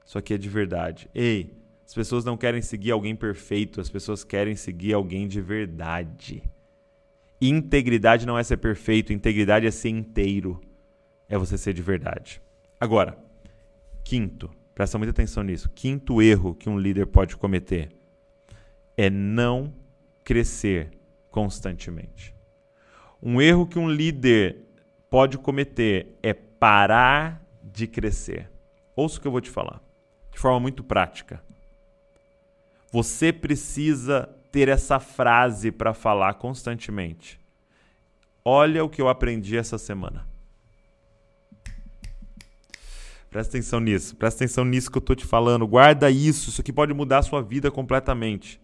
Isso 0.03 0.17
aqui 0.17 0.33
é 0.33 0.37
de 0.39 0.49
verdade. 0.49 1.07
Ei, 1.13 1.58
as 1.89 1.93
pessoas 1.95 2.23
não 2.23 2.37
querem 2.37 2.61
seguir 2.61 2.91
alguém 2.91 3.15
perfeito, 3.15 3.81
as 3.81 3.89
pessoas 3.89 4.23
querem 4.23 4.55
seguir 4.55 4.93
alguém 4.93 5.27
de 5.27 5.41
verdade. 5.41 6.43
Integridade 7.41 8.27
não 8.27 8.37
é 8.37 8.43
ser 8.43 8.57
perfeito, 8.57 9.11
integridade 9.11 9.65
é 9.65 9.71
ser 9.71 9.89
inteiro. 9.89 10.61
É 11.27 11.35
você 11.35 11.57
ser 11.57 11.73
de 11.73 11.81
verdade. 11.81 12.39
Agora, 12.79 13.17
quinto, 14.03 14.51
presta 14.75 14.99
muita 14.99 15.09
atenção 15.09 15.41
nisso. 15.41 15.67
Quinto 15.71 16.21
erro 16.21 16.53
que 16.53 16.69
um 16.69 16.77
líder 16.77 17.07
pode 17.07 17.35
cometer 17.35 17.89
é 18.95 19.09
não 19.09 19.73
crescer 20.23 20.91
constantemente. 21.31 22.35
Um 23.19 23.41
erro 23.41 23.65
que 23.65 23.79
um 23.79 23.89
líder 23.89 24.57
pode 25.09 25.39
cometer 25.39 26.19
é 26.21 26.35
parar 26.35 27.43
de 27.63 27.87
crescer. 27.87 28.47
Ouça 28.95 29.17
o 29.17 29.21
que 29.21 29.27
eu 29.27 29.31
vou 29.31 29.41
te 29.41 29.49
falar, 29.49 29.81
de 30.31 30.37
forma 30.37 30.59
muito 30.59 30.83
prática. 30.83 31.41
Você 32.91 33.31
precisa 33.31 34.27
ter 34.51 34.67
essa 34.67 34.99
frase 34.99 35.71
para 35.71 35.93
falar 35.93 36.35
constantemente. 36.35 37.39
Olha 38.43 38.83
o 38.83 38.89
que 38.89 39.01
eu 39.01 39.07
aprendi 39.07 39.57
essa 39.57 39.77
semana. 39.77 40.27
Presta 43.29 43.57
atenção 43.57 43.79
nisso. 43.79 44.15
Presta 44.15 44.43
atenção 44.43 44.65
nisso 44.65 44.89
que 44.89 44.97
eu 44.97 45.01
estou 45.01 45.15
te 45.15 45.25
falando. 45.25 45.67
Guarda 45.67 46.09
isso. 46.09 46.49
Isso 46.49 46.61
aqui 46.61 46.73
pode 46.73 46.93
mudar 46.93 47.19
a 47.19 47.23
sua 47.23 47.43
vida 47.43 47.69
completamente. 47.69 48.59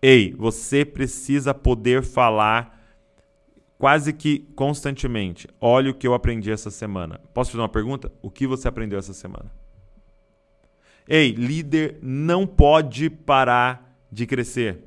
Ei, 0.00 0.32
você 0.32 0.84
precisa 0.84 1.52
poder 1.52 2.02
falar 2.02 2.80
quase 3.78 4.12
que 4.12 4.38
constantemente. 4.54 5.48
Olha 5.60 5.90
o 5.90 5.94
que 5.94 6.06
eu 6.06 6.14
aprendi 6.14 6.50
essa 6.50 6.70
semana. 6.70 7.20
Posso 7.34 7.50
fazer 7.50 7.60
uma 7.60 7.68
pergunta? 7.68 8.10
O 8.22 8.30
que 8.30 8.46
você 8.46 8.68
aprendeu 8.68 8.98
essa 8.98 9.12
semana? 9.12 9.50
Ei, 11.08 11.32
líder 11.32 11.98
não 12.02 12.46
pode 12.46 13.10
parar 13.10 13.98
de 14.10 14.26
crescer. 14.26 14.78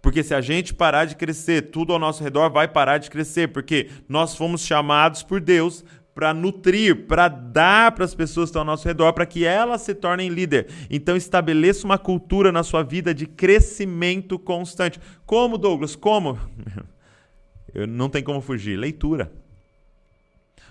Porque 0.00 0.22
se 0.22 0.34
a 0.34 0.40
gente 0.40 0.74
parar 0.74 1.04
de 1.04 1.16
crescer, 1.16 1.70
tudo 1.70 1.92
ao 1.92 1.98
nosso 1.98 2.22
redor 2.22 2.50
vai 2.50 2.68
parar 2.68 2.98
de 2.98 3.10
crescer, 3.10 3.48
porque 3.48 3.88
nós 4.08 4.36
fomos 4.36 4.64
chamados 4.64 5.22
por 5.22 5.40
Deus 5.40 5.84
para 6.14 6.32
nutrir, 6.32 7.06
para 7.06 7.26
dar 7.26 7.92
para 7.92 8.04
as 8.04 8.14
pessoas 8.14 8.46
que 8.46 8.50
estão 8.50 8.62
ao 8.62 8.66
nosso 8.66 8.86
redor, 8.86 9.12
para 9.12 9.26
que 9.26 9.44
elas 9.44 9.82
se 9.82 9.94
tornem 9.94 10.28
líder. 10.28 10.68
Então 10.88 11.16
estabeleça 11.16 11.84
uma 11.84 11.98
cultura 11.98 12.52
na 12.52 12.62
sua 12.62 12.82
vida 12.82 13.12
de 13.12 13.26
crescimento 13.26 14.38
constante. 14.38 15.00
Como, 15.26 15.58
Douglas? 15.58 15.96
Como? 15.96 16.38
Eu 17.74 17.88
não 17.88 18.08
tem 18.08 18.22
como 18.22 18.40
fugir. 18.40 18.76
Leitura. 18.78 19.32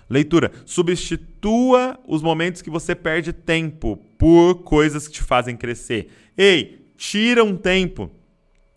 Leitura. 0.08 0.52
Substitua 0.64 1.98
os 2.06 2.22
momentos 2.22 2.62
que 2.62 2.70
você 2.70 2.94
perde 2.94 3.32
tempo 3.32 3.96
por 4.18 4.62
coisas 4.62 5.08
que 5.08 5.14
te 5.14 5.22
fazem 5.22 5.56
crescer. 5.56 6.08
Ei, 6.36 6.90
tira 6.96 7.42
um 7.42 7.56
tempo. 7.56 8.10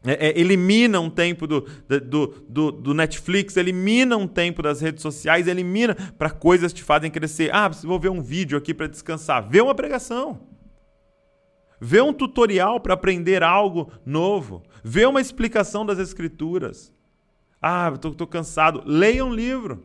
É, 0.06 0.30
é, 0.30 0.40
elimina 0.40 1.00
um 1.00 1.10
tempo 1.10 1.46
do, 1.46 1.66
do, 1.88 2.28
do, 2.48 2.72
do, 2.72 2.94
Netflix, 2.94 3.58
elimina 3.58 4.16
um 4.16 4.28
tempo 4.28 4.62
das 4.62 4.80
redes 4.80 5.02
sociais, 5.02 5.48
elimina 5.48 5.96
para 6.18 6.30
coisas 6.30 6.72
que 6.72 6.78
te 6.78 6.84
fazem 6.84 7.12
crescer. 7.12 7.54
Ah, 7.54 7.68
vou 7.68 8.00
ver 8.00 8.10
um 8.10 8.22
vídeo 8.22 8.58
aqui 8.58 8.74
para 8.74 8.88
descansar. 8.88 9.50
Vê 9.50 9.60
uma 9.60 9.76
pregação. 9.76 10.40
Vê 11.80 12.02
um 12.02 12.14
tutorial 12.14 12.80
para 12.80 12.94
aprender 12.94 13.44
algo 13.44 13.92
novo. 14.06 14.64
Vê 14.84 15.06
uma 15.06 15.22
explicação 15.22 15.86
das 15.86 16.00
escrituras. 16.00 16.94
Ah, 17.62 17.92
estou 17.94 18.28
cansado. 18.28 18.84
Leia 18.86 19.26
um 19.26 19.34
livro. 19.34 19.84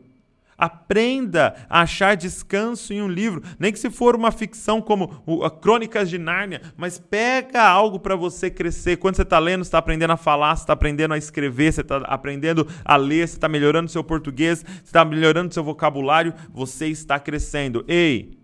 Aprenda 0.57 1.55
a 1.69 1.81
achar 1.81 2.15
descanso 2.15 2.93
em 2.93 3.01
um 3.01 3.07
livro, 3.07 3.41
nem 3.59 3.71
que 3.71 3.79
se 3.79 3.89
for 3.89 4.15
uma 4.15 4.31
ficção 4.31 4.81
como 4.81 5.23
a 5.43 5.49
Crônicas 5.49 6.09
de 6.09 6.17
Nárnia, 6.17 6.61
mas 6.77 6.99
pega 6.99 7.63
algo 7.63 7.99
para 7.99 8.15
você 8.15 8.49
crescer. 8.49 8.97
Quando 8.97 9.15
você 9.15 9.23
está 9.23 9.39
lendo, 9.39 9.61
está 9.61 9.77
aprendendo 9.77 10.11
a 10.11 10.17
falar, 10.17 10.53
está 10.53 10.73
aprendendo 10.73 11.13
a 11.13 11.17
escrever, 11.17 11.73
você 11.73 11.81
está 11.81 11.97
aprendendo 11.97 12.67
a 12.85 12.95
ler, 12.95 13.27
você 13.27 13.35
está 13.35 13.49
melhorando 13.49 13.89
seu 13.89 14.03
português, 14.03 14.63
você 14.63 14.83
está 14.83 15.03
melhorando 15.03 15.53
seu 15.53 15.63
vocabulário, 15.63 16.33
você 16.51 16.87
está 16.87 17.19
crescendo. 17.19 17.83
Ei, 17.87 18.37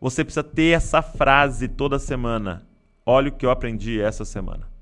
você 0.00 0.24
precisa 0.24 0.44
ter 0.44 0.76
essa 0.76 1.00
frase 1.02 1.68
toda 1.68 1.98
semana. 1.98 2.66
Olha 3.04 3.28
o 3.28 3.32
que 3.32 3.46
eu 3.46 3.50
aprendi 3.50 4.00
essa 4.00 4.24
semana. 4.24 4.75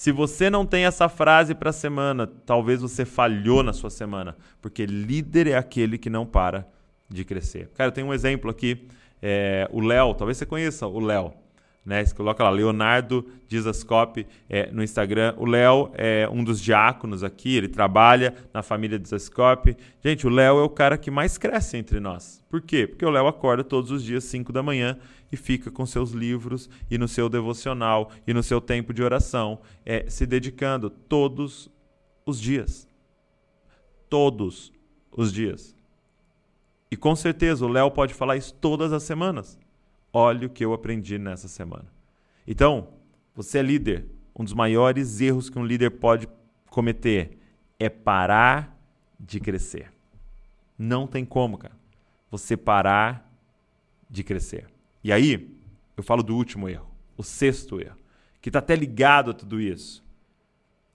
Se 0.00 0.12
você 0.12 0.48
não 0.48 0.64
tem 0.64 0.86
essa 0.86 1.10
frase 1.10 1.54
para 1.54 1.68
a 1.68 1.74
semana, 1.74 2.26
talvez 2.26 2.80
você 2.80 3.04
falhou 3.04 3.62
na 3.62 3.74
sua 3.74 3.90
semana, 3.90 4.34
porque 4.58 4.86
líder 4.86 5.48
é 5.48 5.58
aquele 5.58 5.98
que 5.98 6.08
não 6.08 6.24
para 6.24 6.66
de 7.06 7.22
crescer. 7.22 7.68
Cara, 7.74 7.88
eu 7.88 7.92
tenho 7.92 8.06
um 8.06 8.14
exemplo 8.14 8.50
aqui, 8.50 8.88
é, 9.20 9.68
o 9.70 9.78
Léo, 9.78 10.14
talvez 10.14 10.38
você 10.38 10.46
conheça 10.46 10.86
o 10.86 10.98
Léo. 11.00 11.34
Né? 11.84 12.04
Você 12.04 12.14
coloca 12.14 12.44
lá, 12.44 12.50
Leonardo 12.50 13.26
Dizascope 13.48 14.26
é, 14.48 14.70
no 14.70 14.82
Instagram. 14.82 15.34
O 15.38 15.46
Léo 15.46 15.90
é 15.94 16.28
um 16.30 16.44
dos 16.44 16.60
diáconos 16.60 17.24
aqui, 17.24 17.56
ele 17.56 17.68
trabalha 17.68 18.34
na 18.52 18.62
família 18.62 18.98
Dizascope. 18.98 19.76
Gente, 20.04 20.26
o 20.26 20.30
Léo 20.30 20.58
é 20.58 20.62
o 20.62 20.68
cara 20.68 20.98
que 20.98 21.10
mais 21.10 21.38
cresce 21.38 21.76
entre 21.76 21.98
nós. 21.98 22.44
Por 22.50 22.60
quê? 22.60 22.86
Porque 22.86 23.04
o 23.04 23.10
Léo 23.10 23.26
acorda 23.26 23.64
todos 23.64 23.90
os 23.90 24.04
dias, 24.04 24.24
5 24.24 24.52
da 24.52 24.62
manhã, 24.62 24.98
e 25.32 25.36
fica 25.36 25.70
com 25.70 25.86
seus 25.86 26.10
livros 26.10 26.68
e 26.90 26.98
no 26.98 27.08
seu 27.08 27.28
devocional 27.28 28.10
e 28.26 28.34
no 28.34 28.42
seu 28.42 28.60
tempo 28.60 28.92
de 28.92 29.02
oração, 29.02 29.60
é, 29.86 30.08
se 30.08 30.26
dedicando 30.26 30.90
todos 30.90 31.70
os 32.26 32.40
dias. 32.40 32.88
Todos 34.08 34.72
os 35.10 35.32
dias. 35.32 35.74
E 36.90 36.96
com 36.96 37.14
certeza 37.14 37.64
o 37.64 37.68
Léo 37.68 37.90
pode 37.90 38.12
falar 38.12 38.36
isso 38.36 38.52
todas 38.54 38.92
as 38.92 39.04
semanas. 39.04 39.58
Olha 40.12 40.46
o 40.46 40.50
que 40.50 40.64
eu 40.64 40.72
aprendi 40.72 41.18
nessa 41.18 41.48
semana. 41.48 41.86
Então, 42.46 42.88
você 43.34 43.58
é 43.58 43.62
líder. 43.62 44.06
Um 44.38 44.44
dos 44.44 44.54
maiores 44.54 45.20
erros 45.20 45.50
que 45.50 45.58
um 45.58 45.64
líder 45.64 45.90
pode 45.90 46.28
cometer 46.68 47.38
é 47.78 47.88
parar 47.88 48.78
de 49.18 49.38
crescer. 49.38 49.92
Não 50.78 51.06
tem 51.06 51.24
como, 51.24 51.58
cara. 51.58 51.76
Você 52.30 52.56
parar 52.56 53.30
de 54.08 54.24
crescer. 54.24 54.66
E 55.04 55.12
aí, 55.12 55.56
eu 55.96 56.02
falo 56.02 56.22
do 56.22 56.34
último 56.34 56.68
erro, 56.68 56.90
o 57.16 57.22
sexto 57.22 57.80
erro, 57.80 57.96
que 58.40 58.48
está 58.48 58.58
até 58.58 58.74
ligado 58.74 59.30
a 59.30 59.34
tudo 59.34 59.60
isso. 59.60 60.02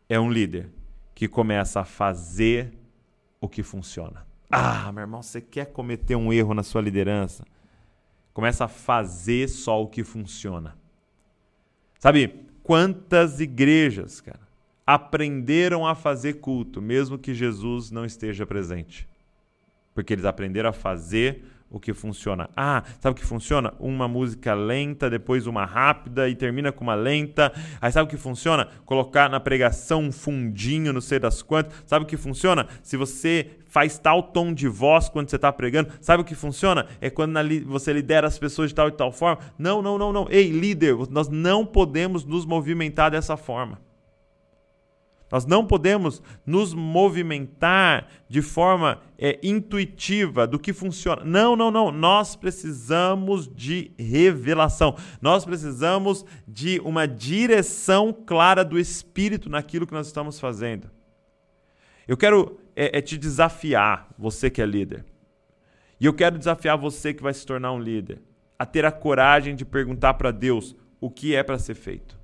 É 0.10 0.20
um 0.20 0.32
líder 0.32 0.70
que 1.14 1.28
começa 1.28 1.80
a 1.80 1.86
fazer 1.86 2.74
o 3.40 3.48
que 3.48 3.64
funciona. 3.64 4.26
Ah, 4.50 4.92
meu 4.92 5.02
irmão, 5.02 5.22
você 5.22 5.42
quer 5.42 5.66
cometer 5.66 6.16
um 6.16 6.34
erro 6.34 6.54
na 6.54 6.64
sua 6.64 6.82
liderança? 6.82 7.46
Começa 8.36 8.66
a 8.66 8.68
fazer 8.68 9.48
só 9.48 9.82
o 9.82 9.88
que 9.88 10.04
funciona. 10.04 10.76
Sabe, 11.98 12.46
quantas 12.62 13.40
igrejas, 13.40 14.20
cara, 14.20 14.42
aprenderam 14.86 15.88
a 15.88 15.96
fazer 15.96 16.34
culto, 16.34 16.82
mesmo 16.82 17.18
que 17.18 17.34
Jesus 17.34 17.92
não 17.92 18.04
esteja 18.04 18.46
presente? 18.46 19.08
Porque 19.94 20.12
eles 20.12 20.26
aprenderam 20.26 20.70
a 20.70 20.74
fazer 20.74 21.46
o 21.72 21.80
que 21.80 21.94
funciona. 21.94 22.50
Ah, 22.58 22.84
sabe 23.00 23.14
o 23.14 23.16
que 23.16 23.26
funciona? 23.26 23.74
Uma 23.80 24.06
música 24.08 24.54
lenta, 24.54 25.10
depois 25.10 25.48
uma 25.48 25.66
rápida 25.66 26.28
e 26.28 26.36
termina 26.36 26.74
com 26.74 26.84
uma 26.84 26.94
lenta. 26.94 27.54
Aí 27.82 27.90
sabe 27.90 28.08
o 28.08 28.10
que 28.10 28.18
funciona? 28.18 28.68
Colocar 28.86 29.30
na 29.30 29.40
pregação 29.40 30.04
um 30.04 30.12
fundinho, 30.12 30.92
não 30.92 31.00
sei 31.00 31.20
das 31.20 31.42
quantas. 31.42 31.74
Sabe 31.86 32.04
o 32.04 32.08
que 32.08 32.18
funciona? 32.18 32.68
Se 32.84 32.98
você 32.98 33.50
faz 33.76 34.00
tal 34.00 34.24
tom 34.24 34.54
de 34.54 34.70
voz 34.70 35.10
quando 35.10 35.30
você 35.30 35.36
está 35.36 35.52
pregando. 35.52 35.92
Sabe 36.00 36.22
o 36.22 36.26
que 36.26 36.34
funciona? 36.34 36.88
É 37.02 37.10
quando 37.10 37.38
você 37.66 37.92
lidera 37.92 38.26
as 38.26 38.40
pessoas 38.40 38.70
de 38.70 38.76
tal 38.76 38.88
e 38.88 38.92
tal 38.94 39.12
forma. 39.12 39.42
Não, 39.60 39.82
não, 39.82 39.98
não, 39.98 40.14
não. 40.14 40.28
Ei, 40.30 40.50
líder, 40.50 40.96
nós 41.10 41.28
não 41.28 41.66
podemos 41.66 42.24
nos 42.24 42.46
movimentar 42.46 43.12
dessa 43.12 43.36
forma. 43.36 43.82
Nós 45.30 45.46
não 45.46 45.68
podemos 45.68 46.24
nos 46.46 46.74
movimentar 46.74 48.08
de 48.30 48.42
forma 48.42 49.02
é, 49.18 49.38
intuitiva 49.44 50.48
do 50.48 50.58
que 50.58 50.72
funciona. 50.72 51.26
Não, 51.26 51.54
não, 51.54 51.70
não. 51.70 51.92
Nós 51.92 52.34
precisamos 52.34 53.46
de 53.54 53.92
revelação. 54.00 54.96
Nós 55.22 55.44
precisamos 55.44 56.26
de 56.48 56.80
uma 56.80 57.06
direção 57.06 58.14
clara 58.26 58.64
do 58.64 58.80
Espírito 58.80 59.50
naquilo 59.50 59.86
que 59.86 59.94
nós 59.94 60.08
estamos 60.08 60.40
fazendo. 60.40 60.90
Eu 62.08 62.16
quero 62.16 62.64
é, 62.76 62.98
é 62.98 63.02
te 63.02 63.18
desafiar, 63.18 64.10
você 64.18 64.50
que 64.50 64.62
é 64.62 64.66
líder. 64.66 65.06
E 66.00 66.06
eu 66.06 66.14
quero 66.14 66.38
desafiar 66.38 66.78
você 66.78 67.14
que 67.14 67.24
vai 67.24 67.34
se 67.34 67.46
tornar 67.46 67.72
um 67.72 67.80
líder 67.80 68.22
a 68.58 68.66
ter 68.66 68.86
a 68.86 68.92
coragem 68.92 69.56
de 69.56 69.66
perguntar 69.66 70.16
para 70.16 70.32
Deus 70.32 70.76
o 71.00 71.10
que 71.10 71.36
é 71.36 71.44
para 71.44 71.58
ser 71.58 71.76
feito 71.76 72.18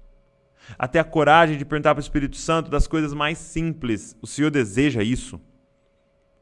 até 0.77 0.99
a 0.99 1.03
coragem 1.03 1.57
de 1.57 1.65
perguntar 1.65 1.93
para 1.93 2.01
o 2.01 2.03
Espírito 2.03 2.37
Santo 2.37 2.69
das 2.69 2.87
coisas 2.87 3.13
mais 3.13 3.37
simples. 3.37 4.17
O 4.21 4.27
Senhor 4.27 4.51
deseja 4.51 5.03
isso? 5.03 5.39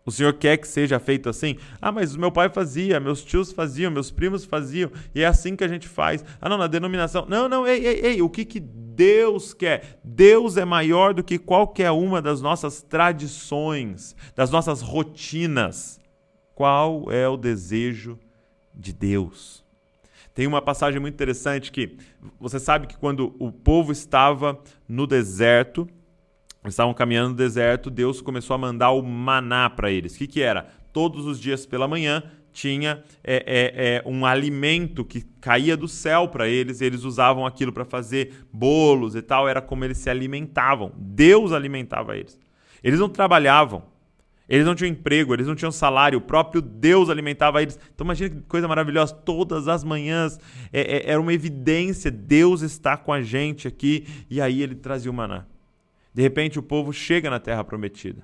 O 0.09 0.11
Senhor 0.11 0.33
quer 0.33 0.57
que 0.57 0.67
seja 0.67 0.99
feito 0.99 1.29
assim? 1.29 1.55
Ah, 1.79 1.91
mas 1.91 2.15
meu 2.15 2.31
pai 2.31 2.49
fazia, 2.49 2.99
meus 2.99 3.23
tios 3.23 3.51
faziam, 3.51 3.91
meus 3.91 4.09
primos 4.09 4.43
faziam, 4.43 4.91
e 5.13 5.21
é 5.21 5.27
assim 5.27 5.55
que 5.55 5.63
a 5.63 5.67
gente 5.67 5.87
faz. 5.87 6.25
Ah, 6.41 6.49
não, 6.49 6.57
na 6.57 6.65
denominação. 6.65 7.27
Não, 7.29 7.47
não, 7.47 7.67
ei, 7.67 7.85
ei, 7.85 7.99
ei, 8.03 8.21
o 8.23 8.27
que, 8.27 8.43
que 8.43 8.59
Deus 8.59 9.53
quer? 9.53 9.99
Deus 10.03 10.57
é 10.57 10.65
maior 10.65 11.13
do 11.13 11.23
que 11.23 11.37
qualquer 11.37 11.91
uma 11.91 12.23
das 12.23 12.41
nossas 12.41 12.81
tradições, 12.81 14.15
das 14.35 14.49
nossas 14.49 14.81
rotinas. 14.81 15.99
Qual 16.55 17.11
é 17.11 17.29
o 17.29 17.37
desejo 17.37 18.17
de 18.73 18.91
Deus? 18.91 19.63
Tem 20.33 20.47
uma 20.47 20.59
passagem 20.59 20.99
muito 20.99 21.13
interessante 21.13 21.71
que 21.71 21.97
você 22.39 22.59
sabe 22.59 22.87
que 22.87 22.97
quando 22.97 23.35
o 23.37 23.51
povo 23.51 23.91
estava 23.91 24.59
no 24.87 25.05
deserto, 25.05 25.87
estavam 26.65 26.93
caminhando 26.93 27.29
no 27.29 27.35
deserto, 27.35 27.89
Deus 27.89 28.21
começou 28.21 28.53
a 28.53 28.57
mandar 28.57 28.91
o 28.91 29.01
maná 29.01 29.69
para 29.69 29.91
eles. 29.91 30.15
O 30.15 30.17
que, 30.17 30.27
que 30.27 30.41
era? 30.41 30.67
Todos 30.91 31.25
os 31.25 31.39
dias 31.39 31.65
pela 31.65 31.87
manhã 31.87 32.23
tinha 32.51 33.03
é, 33.23 33.35
é, 33.45 33.95
é, 33.95 34.03
um 34.05 34.25
alimento 34.25 35.05
que 35.05 35.21
caía 35.39 35.77
do 35.77 35.87
céu 35.87 36.27
para 36.27 36.47
eles, 36.47 36.81
eles 36.81 37.03
usavam 37.03 37.45
aquilo 37.45 37.71
para 37.71 37.85
fazer 37.85 38.45
bolos 38.51 39.15
e 39.15 39.21
tal, 39.21 39.47
era 39.47 39.61
como 39.61 39.85
eles 39.85 39.97
se 39.97 40.09
alimentavam. 40.09 40.91
Deus 40.97 41.51
alimentava 41.51 42.17
eles. 42.17 42.37
Eles 42.83 42.99
não 42.99 43.09
trabalhavam, 43.09 43.83
eles 44.47 44.65
não 44.65 44.75
tinham 44.75 44.91
emprego, 44.91 45.33
eles 45.33 45.47
não 45.47 45.55
tinham 45.55 45.71
salário, 45.71 46.17
o 46.17 46.21
próprio 46.21 46.61
Deus 46.61 47.09
alimentava 47.09 47.61
eles. 47.61 47.79
Então 47.93 48.05
imagina 48.05 48.29
que 48.29 48.41
coisa 48.41 48.67
maravilhosa, 48.67 49.13
todas 49.13 49.67
as 49.67 49.83
manhãs 49.83 50.39
é, 50.73 50.81
é, 50.81 51.11
era 51.11 51.21
uma 51.21 51.33
evidência, 51.33 52.09
Deus 52.09 52.61
está 52.61 52.97
com 52.97 53.13
a 53.13 53.21
gente 53.21 53.67
aqui, 53.67 54.07
e 54.29 54.41
aí 54.41 54.61
ele 54.61 54.75
trazia 54.75 55.11
o 55.11 55.13
maná. 55.13 55.45
De 56.13 56.21
repente 56.21 56.59
o 56.59 56.63
povo 56.63 56.91
chega 56.91 57.29
na 57.29 57.39
terra 57.39 57.63
prometida. 57.63 58.23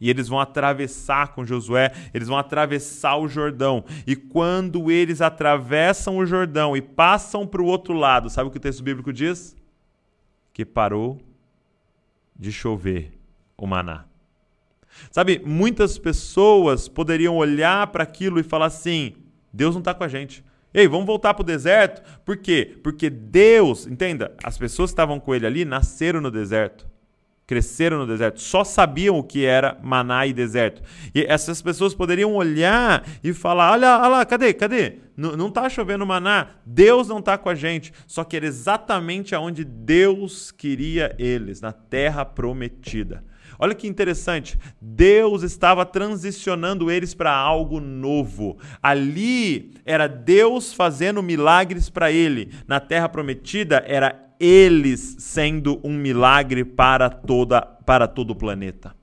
E 0.00 0.08
eles 0.08 0.28
vão 0.28 0.40
atravessar 0.40 1.34
com 1.34 1.44
Josué, 1.44 1.92
eles 2.14 2.26
vão 2.26 2.38
atravessar 2.38 3.16
o 3.16 3.28
Jordão. 3.28 3.84
E 4.06 4.16
quando 4.16 4.90
eles 4.90 5.20
atravessam 5.20 6.16
o 6.16 6.24
Jordão 6.24 6.74
e 6.74 6.80
passam 6.80 7.46
para 7.46 7.60
o 7.60 7.66
outro 7.66 7.92
lado, 7.92 8.30
sabe 8.30 8.48
o 8.48 8.50
que 8.50 8.56
o 8.56 8.60
texto 8.60 8.82
bíblico 8.82 9.12
diz? 9.12 9.54
Que 10.54 10.64
parou 10.64 11.20
de 12.34 12.50
chover 12.50 13.12
o 13.58 13.66
maná. 13.66 14.06
Sabe, 15.10 15.40
muitas 15.44 15.98
pessoas 15.98 16.88
poderiam 16.88 17.36
olhar 17.36 17.86
para 17.88 18.02
aquilo 18.02 18.40
e 18.40 18.42
falar 18.42 18.66
assim: 18.66 19.14
Deus 19.52 19.74
não 19.74 19.80
está 19.80 19.92
com 19.92 20.02
a 20.02 20.08
gente. 20.08 20.42
Ei, 20.72 20.88
vamos 20.88 21.06
voltar 21.06 21.34
para 21.34 21.42
o 21.42 21.46
deserto? 21.46 22.02
Por 22.24 22.36
quê? 22.36 22.78
Porque 22.82 23.10
Deus, 23.10 23.86
entenda, 23.86 24.34
as 24.42 24.56
pessoas 24.56 24.90
que 24.90 24.92
estavam 24.92 25.20
com 25.20 25.34
ele 25.34 25.46
ali 25.46 25.64
nasceram 25.64 26.20
no 26.20 26.30
deserto, 26.30 26.88
cresceram 27.50 27.98
no 27.98 28.06
deserto, 28.06 28.40
só 28.40 28.62
sabiam 28.62 29.18
o 29.18 29.24
que 29.24 29.44
era 29.44 29.76
maná 29.82 30.24
e 30.24 30.32
deserto. 30.32 30.80
E 31.12 31.26
essas 31.28 31.60
pessoas 31.60 31.92
poderiam 31.92 32.32
olhar 32.34 33.04
e 33.24 33.32
falar: 33.32 33.72
olha, 33.72 33.98
olha 33.98 34.08
lá, 34.08 34.24
cadê? 34.24 34.54
Cadê? 34.54 34.98
N 35.18 35.36
não 35.36 35.48
está 35.48 35.68
chovendo 35.68 36.06
maná, 36.06 36.50
Deus 36.64 37.08
não 37.08 37.18
está 37.18 37.36
com 37.36 37.48
a 37.48 37.54
gente. 37.56 37.92
Só 38.06 38.22
que 38.22 38.36
era 38.36 38.46
exatamente 38.46 39.34
aonde 39.34 39.64
Deus 39.64 40.52
queria 40.52 41.12
eles, 41.18 41.60
na 41.60 41.72
terra 41.72 42.24
prometida. 42.24 43.24
Olha 43.58 43.74
que 43.74 43.88
interessante. 43.88 44.56
Deus 44.80 45.42
estava 45.42 45.84
transicionando 45.84 46.88
eles 46.88 47.14
para 47.14 47.32
algo 47.32 47.80
novo. 47.80 48.58
Ali 48.80 49.74
era 49.84 50.06
Deus 50.06 50.72
fazendo 50.72 51.20
milagres 51.20 51.90
para 51.90 52.12
ele. 52.12 52.52
Na 52.68 52.78
terra 52.78 53.08
prometida 53.08 53.82
era 53.86 54.29
eles 54.40 55.16
sendo 55.18 55.78
um 55.84 55.92
milagre 55.92 56.64
para 56.64 57.10
toda 57.10 57.60
para 57.60 58.08
todo 58.08 58.30
o 58.30 58.34
planeta. 58.34 58.98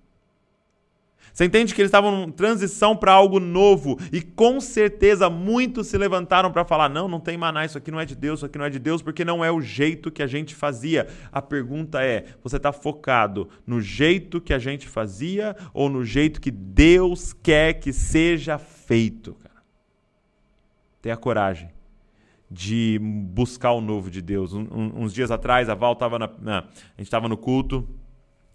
Você 1.31 1.45
entende 1.45 1.75
que 1.75 1.81
eles 1.81 1.89
estavam 1.89 2.23
em 2.23 2.31
transição 2.31 2.97
para 2.97 3.11
algo 3.11 3.39
novo 3.39 3.99
e 4.11 4.23
com 4.23 4.59
certeza 4.59 5.29
muitos 5.29 5.85
se 5.85 5.95
levantaram 5.95 6.51
para 6.51 6.65
falar: 6.65 6.89
não, 6.89 7.07
não 7.07 7.19
tem 7.19 7.37
maná, 7.37 7.63
isso 7.63 7.77
aqui 7.77 7.91
não 7.91 7.99
é 7.99 8.05
de 8.05 8.15
Deus, 8.15 8.39
isso 8.39 8.47
aqui 8.47 8.57
não 8.57 8.65
é 8.65 8.71
de 8.71 8.79
Deus, 8.79 9.03
porque 9.03 9.23
não 9.23 9.45
é 9.45 9.51
o 9.51 9.61
jeito 9.61 10.09
que 10.09 10.23
a 10.23 10.27
gente 10.27 10.55
fazia. 10.55 11.05
A 11.31 11.39
pergunta 11.39 12.01
é: 12.03 12.25
você 12.43 12.57
está 12.57 12.71
focado 12.71 13.47
no 13.67 13.79
jeito 13.79 14.41
que 14.41 14.51
a 14.51 14.57
gente 14.57 14.87
fazia 14.87 15.55
ou 15.75 15.89
no 15.89 16.03
jeito 16.03 16.41
que 16.41 16.49
Deus 16.49 17.33
quer 17.33 17.73
que 17.73 17.93
seja 17.93 18.57
feito? 18.57 19.37
Tenha 21.03 21.15
coragem 21.15 21.76
de 22.49 22.99
buscar 23.01 23.73
o 23.73 23.81
novo 23.81 24.09
de 24.09 24.21
Deus. 24.21 24.53
Um, 24.53 24.67
uns 24.95 25.13
dias 25.13 25.31
atrás, 25.31 25.69
a 25.69 25.75
Val 25.75 25.93
estava 25.93 26.17
na, 26.17 26.29
na, 26.39 26.59
a 26.59 26.63
gente 26.97 27.03
estava 27.07 27.27
no 27.27 27.37
culto 27.37 27.87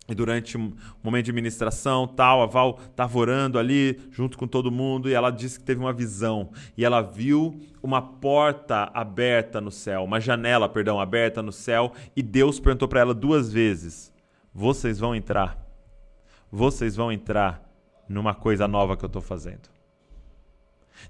e 0.08 0.14
durante 0.14 0.58
um 0.58 0.72
momento 1.02 1.26
de 1.26 1.32
ministração, 1.32 2.08
tal, 2.08 2.42
a 2.42 2.46
Val 2.46 2.78
estava 2.90 3.16
orando 3.18 3.58
ali 3.58 4.00
junto 4.10 4.36
com 4.36 4.48
todo 4.48 4.70
mundo 4.70 5.08
e 5.08 5.14
ela 5.14 5.30
disse 5.30 5.60
que 5.60 5.64
teve 5.64 5.80
uma 5.80 5.92
visão 5.92 6.50
e 6.76 6.84
ela 6.84 7.00
viu 7.00 7.60
uma 7.80 8.02
porta 8.02 8.90
aberta 8.92 9.60
no 9.60 9.70
céu, 9.70 10.02
uma 10.02 10.20
janela, 10.20 10.68
perdão, 10.68 10.98
aberta 10.98 11.40
no 11.40 11.52
céu 11.52 11.92
e 12.16 12.22
Deus 12.22 12.58
perguntou 12.58 12.88
para 12.88 13.00
ela 13.00 13.14
duas 13.14 13.52
vezes: 13.52 14.12
"Vocês 14.52 14.98
vão 14.98 15.14
entrar? 15.14 15.56
Vocês 16.50 16.96
vão 16.96 17.12
entrar 17.12 17.62
numa 18.08 18.34
coisa 18.34 18.66
nova 18.66 18.96
que 18.96 19.04
eu 19.04 19.08
estou 19.08 19.22
fazendo?" 19.22 19.71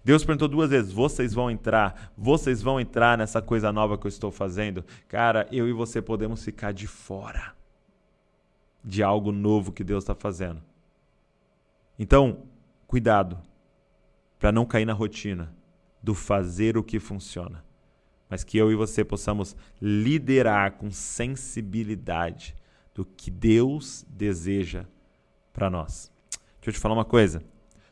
Deus 0.04 0.24
perguntou 0.24 0.48
duas 0.48 0.70
vezes: 0.70 0.92
vocês 0.92 1.32
vão 1.34 1.50
entrar? 1.50 2.12
Vocês 2.16 2.62
vão 2.62 2.80
entrar 2.80 3.16
nessa 3.18 3.42
coisa 3.42 3.72
nova 3.72 3.98
que 3.98 4.06
eu 4.06 4.10
estou 4.10 4.30
fazendo? 4.30 4.84
Cara, 5.08 5.48
eu 5.50 5.68
e 5.68 5.72
você 5.72 6.00
podemos 6.00 6.44
ficar 6.44 6.72
de 6.72 6.86
fora 6.86 7.54
de 8.84 9.02
algo 9.02 9.30
novo 9.30 9.72
que 9.72 9.84
Deus 9.84 10.02
está 10.02 10.14
fazendo. 10.14 10.62
Então, 11.98 12.42
cuidado 12.86 13.38
para 14.38 14.50
não 14.50 14.66
cair 14.66 14.84
na 14.84 14.92
rotina 14.92 15.54
do 16.02 16.14
fazer 16.14 16.76
o 16.76 16.82
que 16.82 16.98
funciona, 16.98 17.64
mas 18.28 18.42
que 18.42 18.58
eu 18.58 18.72
e 18.72 18.74
você 18.74 19.04
possamos 19.04 19.54
liderar 19.80 20.72
com 20.72 20.90
sensibilidade 20.90 22.56
do 22.94 23.04
que 23.04 23.30
Deus 23.30 24.04
deseja 24.08 24.84
para 25.52 25.70
nós. 25.70 26.10
Deixa 26.56 26.70
eu 26.70 26.72
te 26.72 26.80
falar 26.80 26.94
uma 26.94 27.04
coisa. 27.04 27.42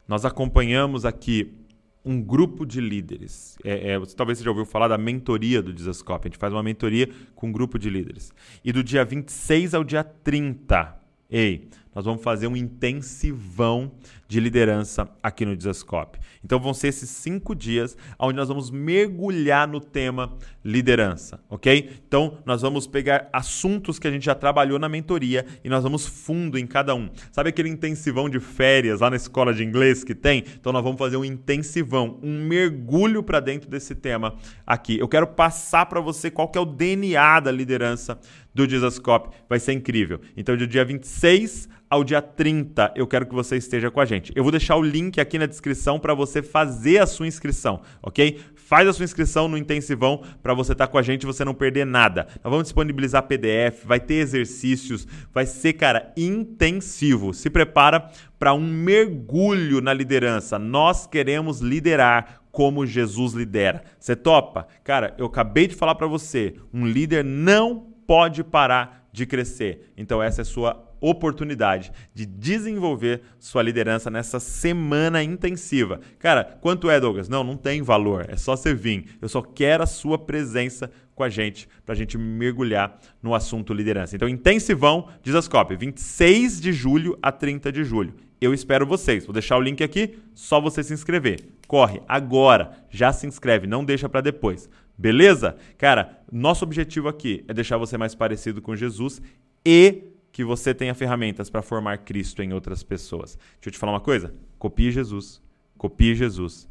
Nós 0.09 0.25
acompanhamos 0.25 1.05
aqui 1.05 1.57
um 2.05 2.21
grupo 2.21 2.65
de 2.65 2.81
líderes. 2.81 3.59
É, 3.65 3.93
é, 3.93 3.99
você 3.99 4.15
talvez 4.17 4.39
você 4.39 4.45
já 4.45 4.51
ouviu 4.51 4.65
falar 4.65 4.89
da 4.89 4.99
mentoria 4.99 5.63
do 5.63 5.73
Desascope. 5.73 6.27
A 6.27 6.31
gente 6.31 6.39
faz 6.39 6.53
uma 6.53 6.63
mentoria 6.63 7.09
com 7.35 7.49
um 7.49 7.53
grupo 7.53 7.79
de 7.79 7.91
líderes. 7.91 8.33
E 8.65 8.73
do 8.73 8.83
dia 8.83 9.05
26 9.05 9.75
ao 9.75 9.85
dia 9.85 10.03
30, 10.03 10.99
ei, 11.31 11.69
nós 11.94 12.05
vamos 12.05 12.22
fazer 12.22 12.46
um 12.46 12.57
intensivão 12.57 13.92
de 14.31 14.38
liderança 14.38 15.11
aqui 15.20 15.44
no 15.44 15.57
Desascope. 15.57 16.20
Então 16.44 16.61
vão 16.61 16.72
ser 16.72 16.87
esses 16.87 17.11
cinco 17.11 17.53
dias 17.53 17.96
onde 18.16 18.37
nós 18.37 18.46
vamos 18.46 18.70
mergulhar 18.70 19.66
no 19.66 19.81
tema 19.81 20.33
liderança, 20.64 21.40
ok? 21.50 22.00
Então 22.07 22.38
nós 22.46 22.62
vamos 22.62 22.87
pegar 22.87 23.29
assuntos 23.33 23.98
que 23.98 24.07
a 24.07 24.11
gente 24.11 24.24
já 24.24 24.35
trabalhou 24.37 24.79
na 24.79 24.88
mentoria 24.88 25.44
e 25.64 25.68
nós 25.68 25.83
vamos 25.83 26.07
fundo 26.07 26.57
em 26.57 26.66
cada 26.66 26.94
um. 26.94 27.11
Sabe 27.33 27.48
aquele 27.48 27.68
intensivão 27.68 28.31
de 28.31 28.38
férias 28.38 29.00
lá 29.00 29.11
na 29.11 29.16
escola 29.16 29.53
de 29.53 29.64
inglês 29.64 30.05
que 30.05 30.14
tem? 30.14 30.44
Então 30.61 30.72
nós 30.72 30.85
vamos 30.85 30.98
fazer 30.98 31.16
um 31.16 31.24
intensivão, 31.24 32.20
um 32.22 32.44
mergulho 32.44 33.24
para 33.24 33.40
dentro 33.40 33.68
desse 33.68 33.96
tema 33.96 34.37
aqui. 34.64 34.96
Eu 34.96 35.09
quero 35.09 35.26
passar 35.26 35.87
para 35.87 36.00
você 36.00 36.31
qual 36.31 36.46
que 36.46 36.57
é 36.57 36.61
o 36.61 36.64
DNA 36.64 37.40
da 37.40 37.50
liderança 37.50 38.16
do 38.55 38.64
Desascope. 38.64 39.37
Vai 39.48 39.59
ser 39.59 39.72
incrível. 39.72 40.20
Então 40.37 40.57
do 40.57 40.68
dia 40.68 40.85
26 40.85 41.68
ao 41.90 42.05
dia 42.05 42.22
30 42.22 42.92
eu 42.94 43.05
quero 43.05 43.26
que 43.26 43.35
você 43.35 43.57
esteja 43.57 43.90
com 43.90 44.00
a 44.00 44.05
gente. 44.05 44.33
Eu 44.37 44.44
vou 44.44 44.53
deixar 44.53 44.76
o 44.76 44.83
link 44.83 45.20
aqui 45.20 45.37
na 45.37 45.46
descrição 45.46 45.98
para 45.98 46.14
você 46.14 46.40
fazer 46.40 46.98
a 46.98 47.07
sua 47.07 47.26
inscrição, 47.26 47.83
ok? 48.00 48.38
Faz 48.55 48.87
a 48.87 48.92
sua 48.92 49.05
inscrição 49.05 49.48
no 49.48 49.59
Intensivão 49.59 50.22
para 50.40 50.55
você 50.55 50.70
estar 50.70 50.87
tá 50.87 50.92
com 50.92 50.96
a 50.96 51.03
gente 51.03 51.24
e 51.24 51.26
você 51.26 51.44
não 51.44 51.53
perder 51.53 51.85
nada. 51.85 52.29
Nós 52.44 52.50
vamos 52.50 52.62
disponibilizar 52.62 53.24
PDF, 53.24 53.85
vai 53.85 53.98
ter 53.98 54.14
exercícios, 54.14 55.09
vai 55.35 55.44
ser, 55.44 55.72
cara, 55.72 56.12
intensivo. 56.16 57.35
Se 57.35 57.50
prepara 57.50 58.09
para 58.38 58.55
um 58.55 58.64
mergulho 58.64 59.81
na 59.81 59.92
liderança. 59.92 60.57
Nós 60.61 61.09
queremos 61.09 61.61
liderar 61.61 62.42
como 62.53 62.87
Jesus 62.87 63.33
lidera. 63.33 63.83
Você 63.98 64.14
topa? 64.14 64.68
Cara, 64.85 65.14
eu 65.18 65.26
acabei 65.26 65.66
de 65.66 65.74
falar 65.74 65.96
para 65.96 66.07
você, 66.07 66.55
um 66.72 66.87
líder 66.87 67.24
não 67.24 67.90
pode 68.07 68.44
parar 68.44 69.09
de 69.12 69.26
crescer. 69.26 69.92
Então 69.96 70.22
essa 70.22 70.40
é 70.40 70.42
a 70.42 70.44
sua 70.44 70.89
oportunidade 71.01 71.93
de 72.15 72.27
desenvolver 72.27 73.23
sua 73.39 73.63
liderança 73.63 74.11
nessa 74.11 74.39
semana 74.39 75.23
intensiva. 75.23 76.01
Cara, 76.19 76.45
quanto 76.61 76.91
é, 76.91 77.01
Douglas? 77.01 77.29
Não, 77.29 77.43
não 77.43 77.57
tem 77.57 77.83
valor, 77.83 78.27
é 78.29 78.37
só 78.37 78.57
você 78.57 78.75
vir. 78.75 79.17
Eu 79.21 79.29
só 79.29 79.43
quero 79.43 79.83
a 79.83 79.87
sua 79.87 80.19
presença 80.19 80.91
com 81.15 81.25
a 81.25 81.29
gente 81.29 81.69
para 81.85 81.95
a 81.95 81.97
gente 81.97 82.17
mergulhar 82.17 82.99
no 83.23 83.35
assunto 83.35 83.75
liderança. 83.75 84.17
Então, 84.17 84.29
intensivão, 84.29 85.09
Dizascope, 85.23 85.77
26 85.77 86.61
de 86.61 86.73
julho 86.73 87.19
a 87.23 87.31
30 87.31 87.71
de 87.71 87.85
julho. 87.85 88.15
Eu 88.41 88.55
espero 88.55 88.87
vocês. 88.87 89.27
Vou 89.27 89.35
deixar 89.35 89.59
o 89.59 89.61
link 89.61 89.85
aqui, 89.85 90.19
só 90.35 90.61
você 90.61 90.83
se 90.83 90.95
inscrever. 90.95 91.41
Corre 91.67 92.01
agora, 92.09 92.73
já 92.89 93.13
se 93.13 93.27
inscreve, 93.27 93.67
não 93.67 93.85
deixa 93.85 94.09
para 94.09 94.23
depois. 94.23 94.69
Beleza? 94.97 95.57
Cara, 95.77 96.19
nosso 96.33 96.65
objetivo 96.65 97.09
aqui 97.09 97.45
é 97.47 97.53
deixar 97.53 97.77
você 97.77 97.99
mais 97.99 98.15
parecido 98.15 98.63
com 98.63 98.75
Jesus 98.75 99.21
e 99.65 100.05
que 100.33 100.45
você 100.45 100.75
tenha 100.75 100.95
ferramentas 100.95 101.51
para 101.51 101.62
formar 101.62 101.99
Cristo 101.99 102.43
em 102.43 102.53
outras 102.53 102.83
pessoas. 102.83 103.37
Deixa 103.37 103.69
eu 103.69 103.73
te 103.73 103.79
falar 103.79 103.93
uma 103.93 104.01
coisa: 104.01 104.35
copie 104.59 104.90
Jesus, 104.90 105.43
copie 105.77 106.14
Jesus 106.14 106.69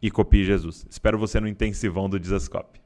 e 0.00 0.10
copie 0.10 0.44
Jesus. 0.44 0.86
Espero 0.88 1.18
você 1.18 1.40
no 1.40 1.48
intensivão 1.48 2.08
do 2.08 2.18
Dizascope. 2.18 2.80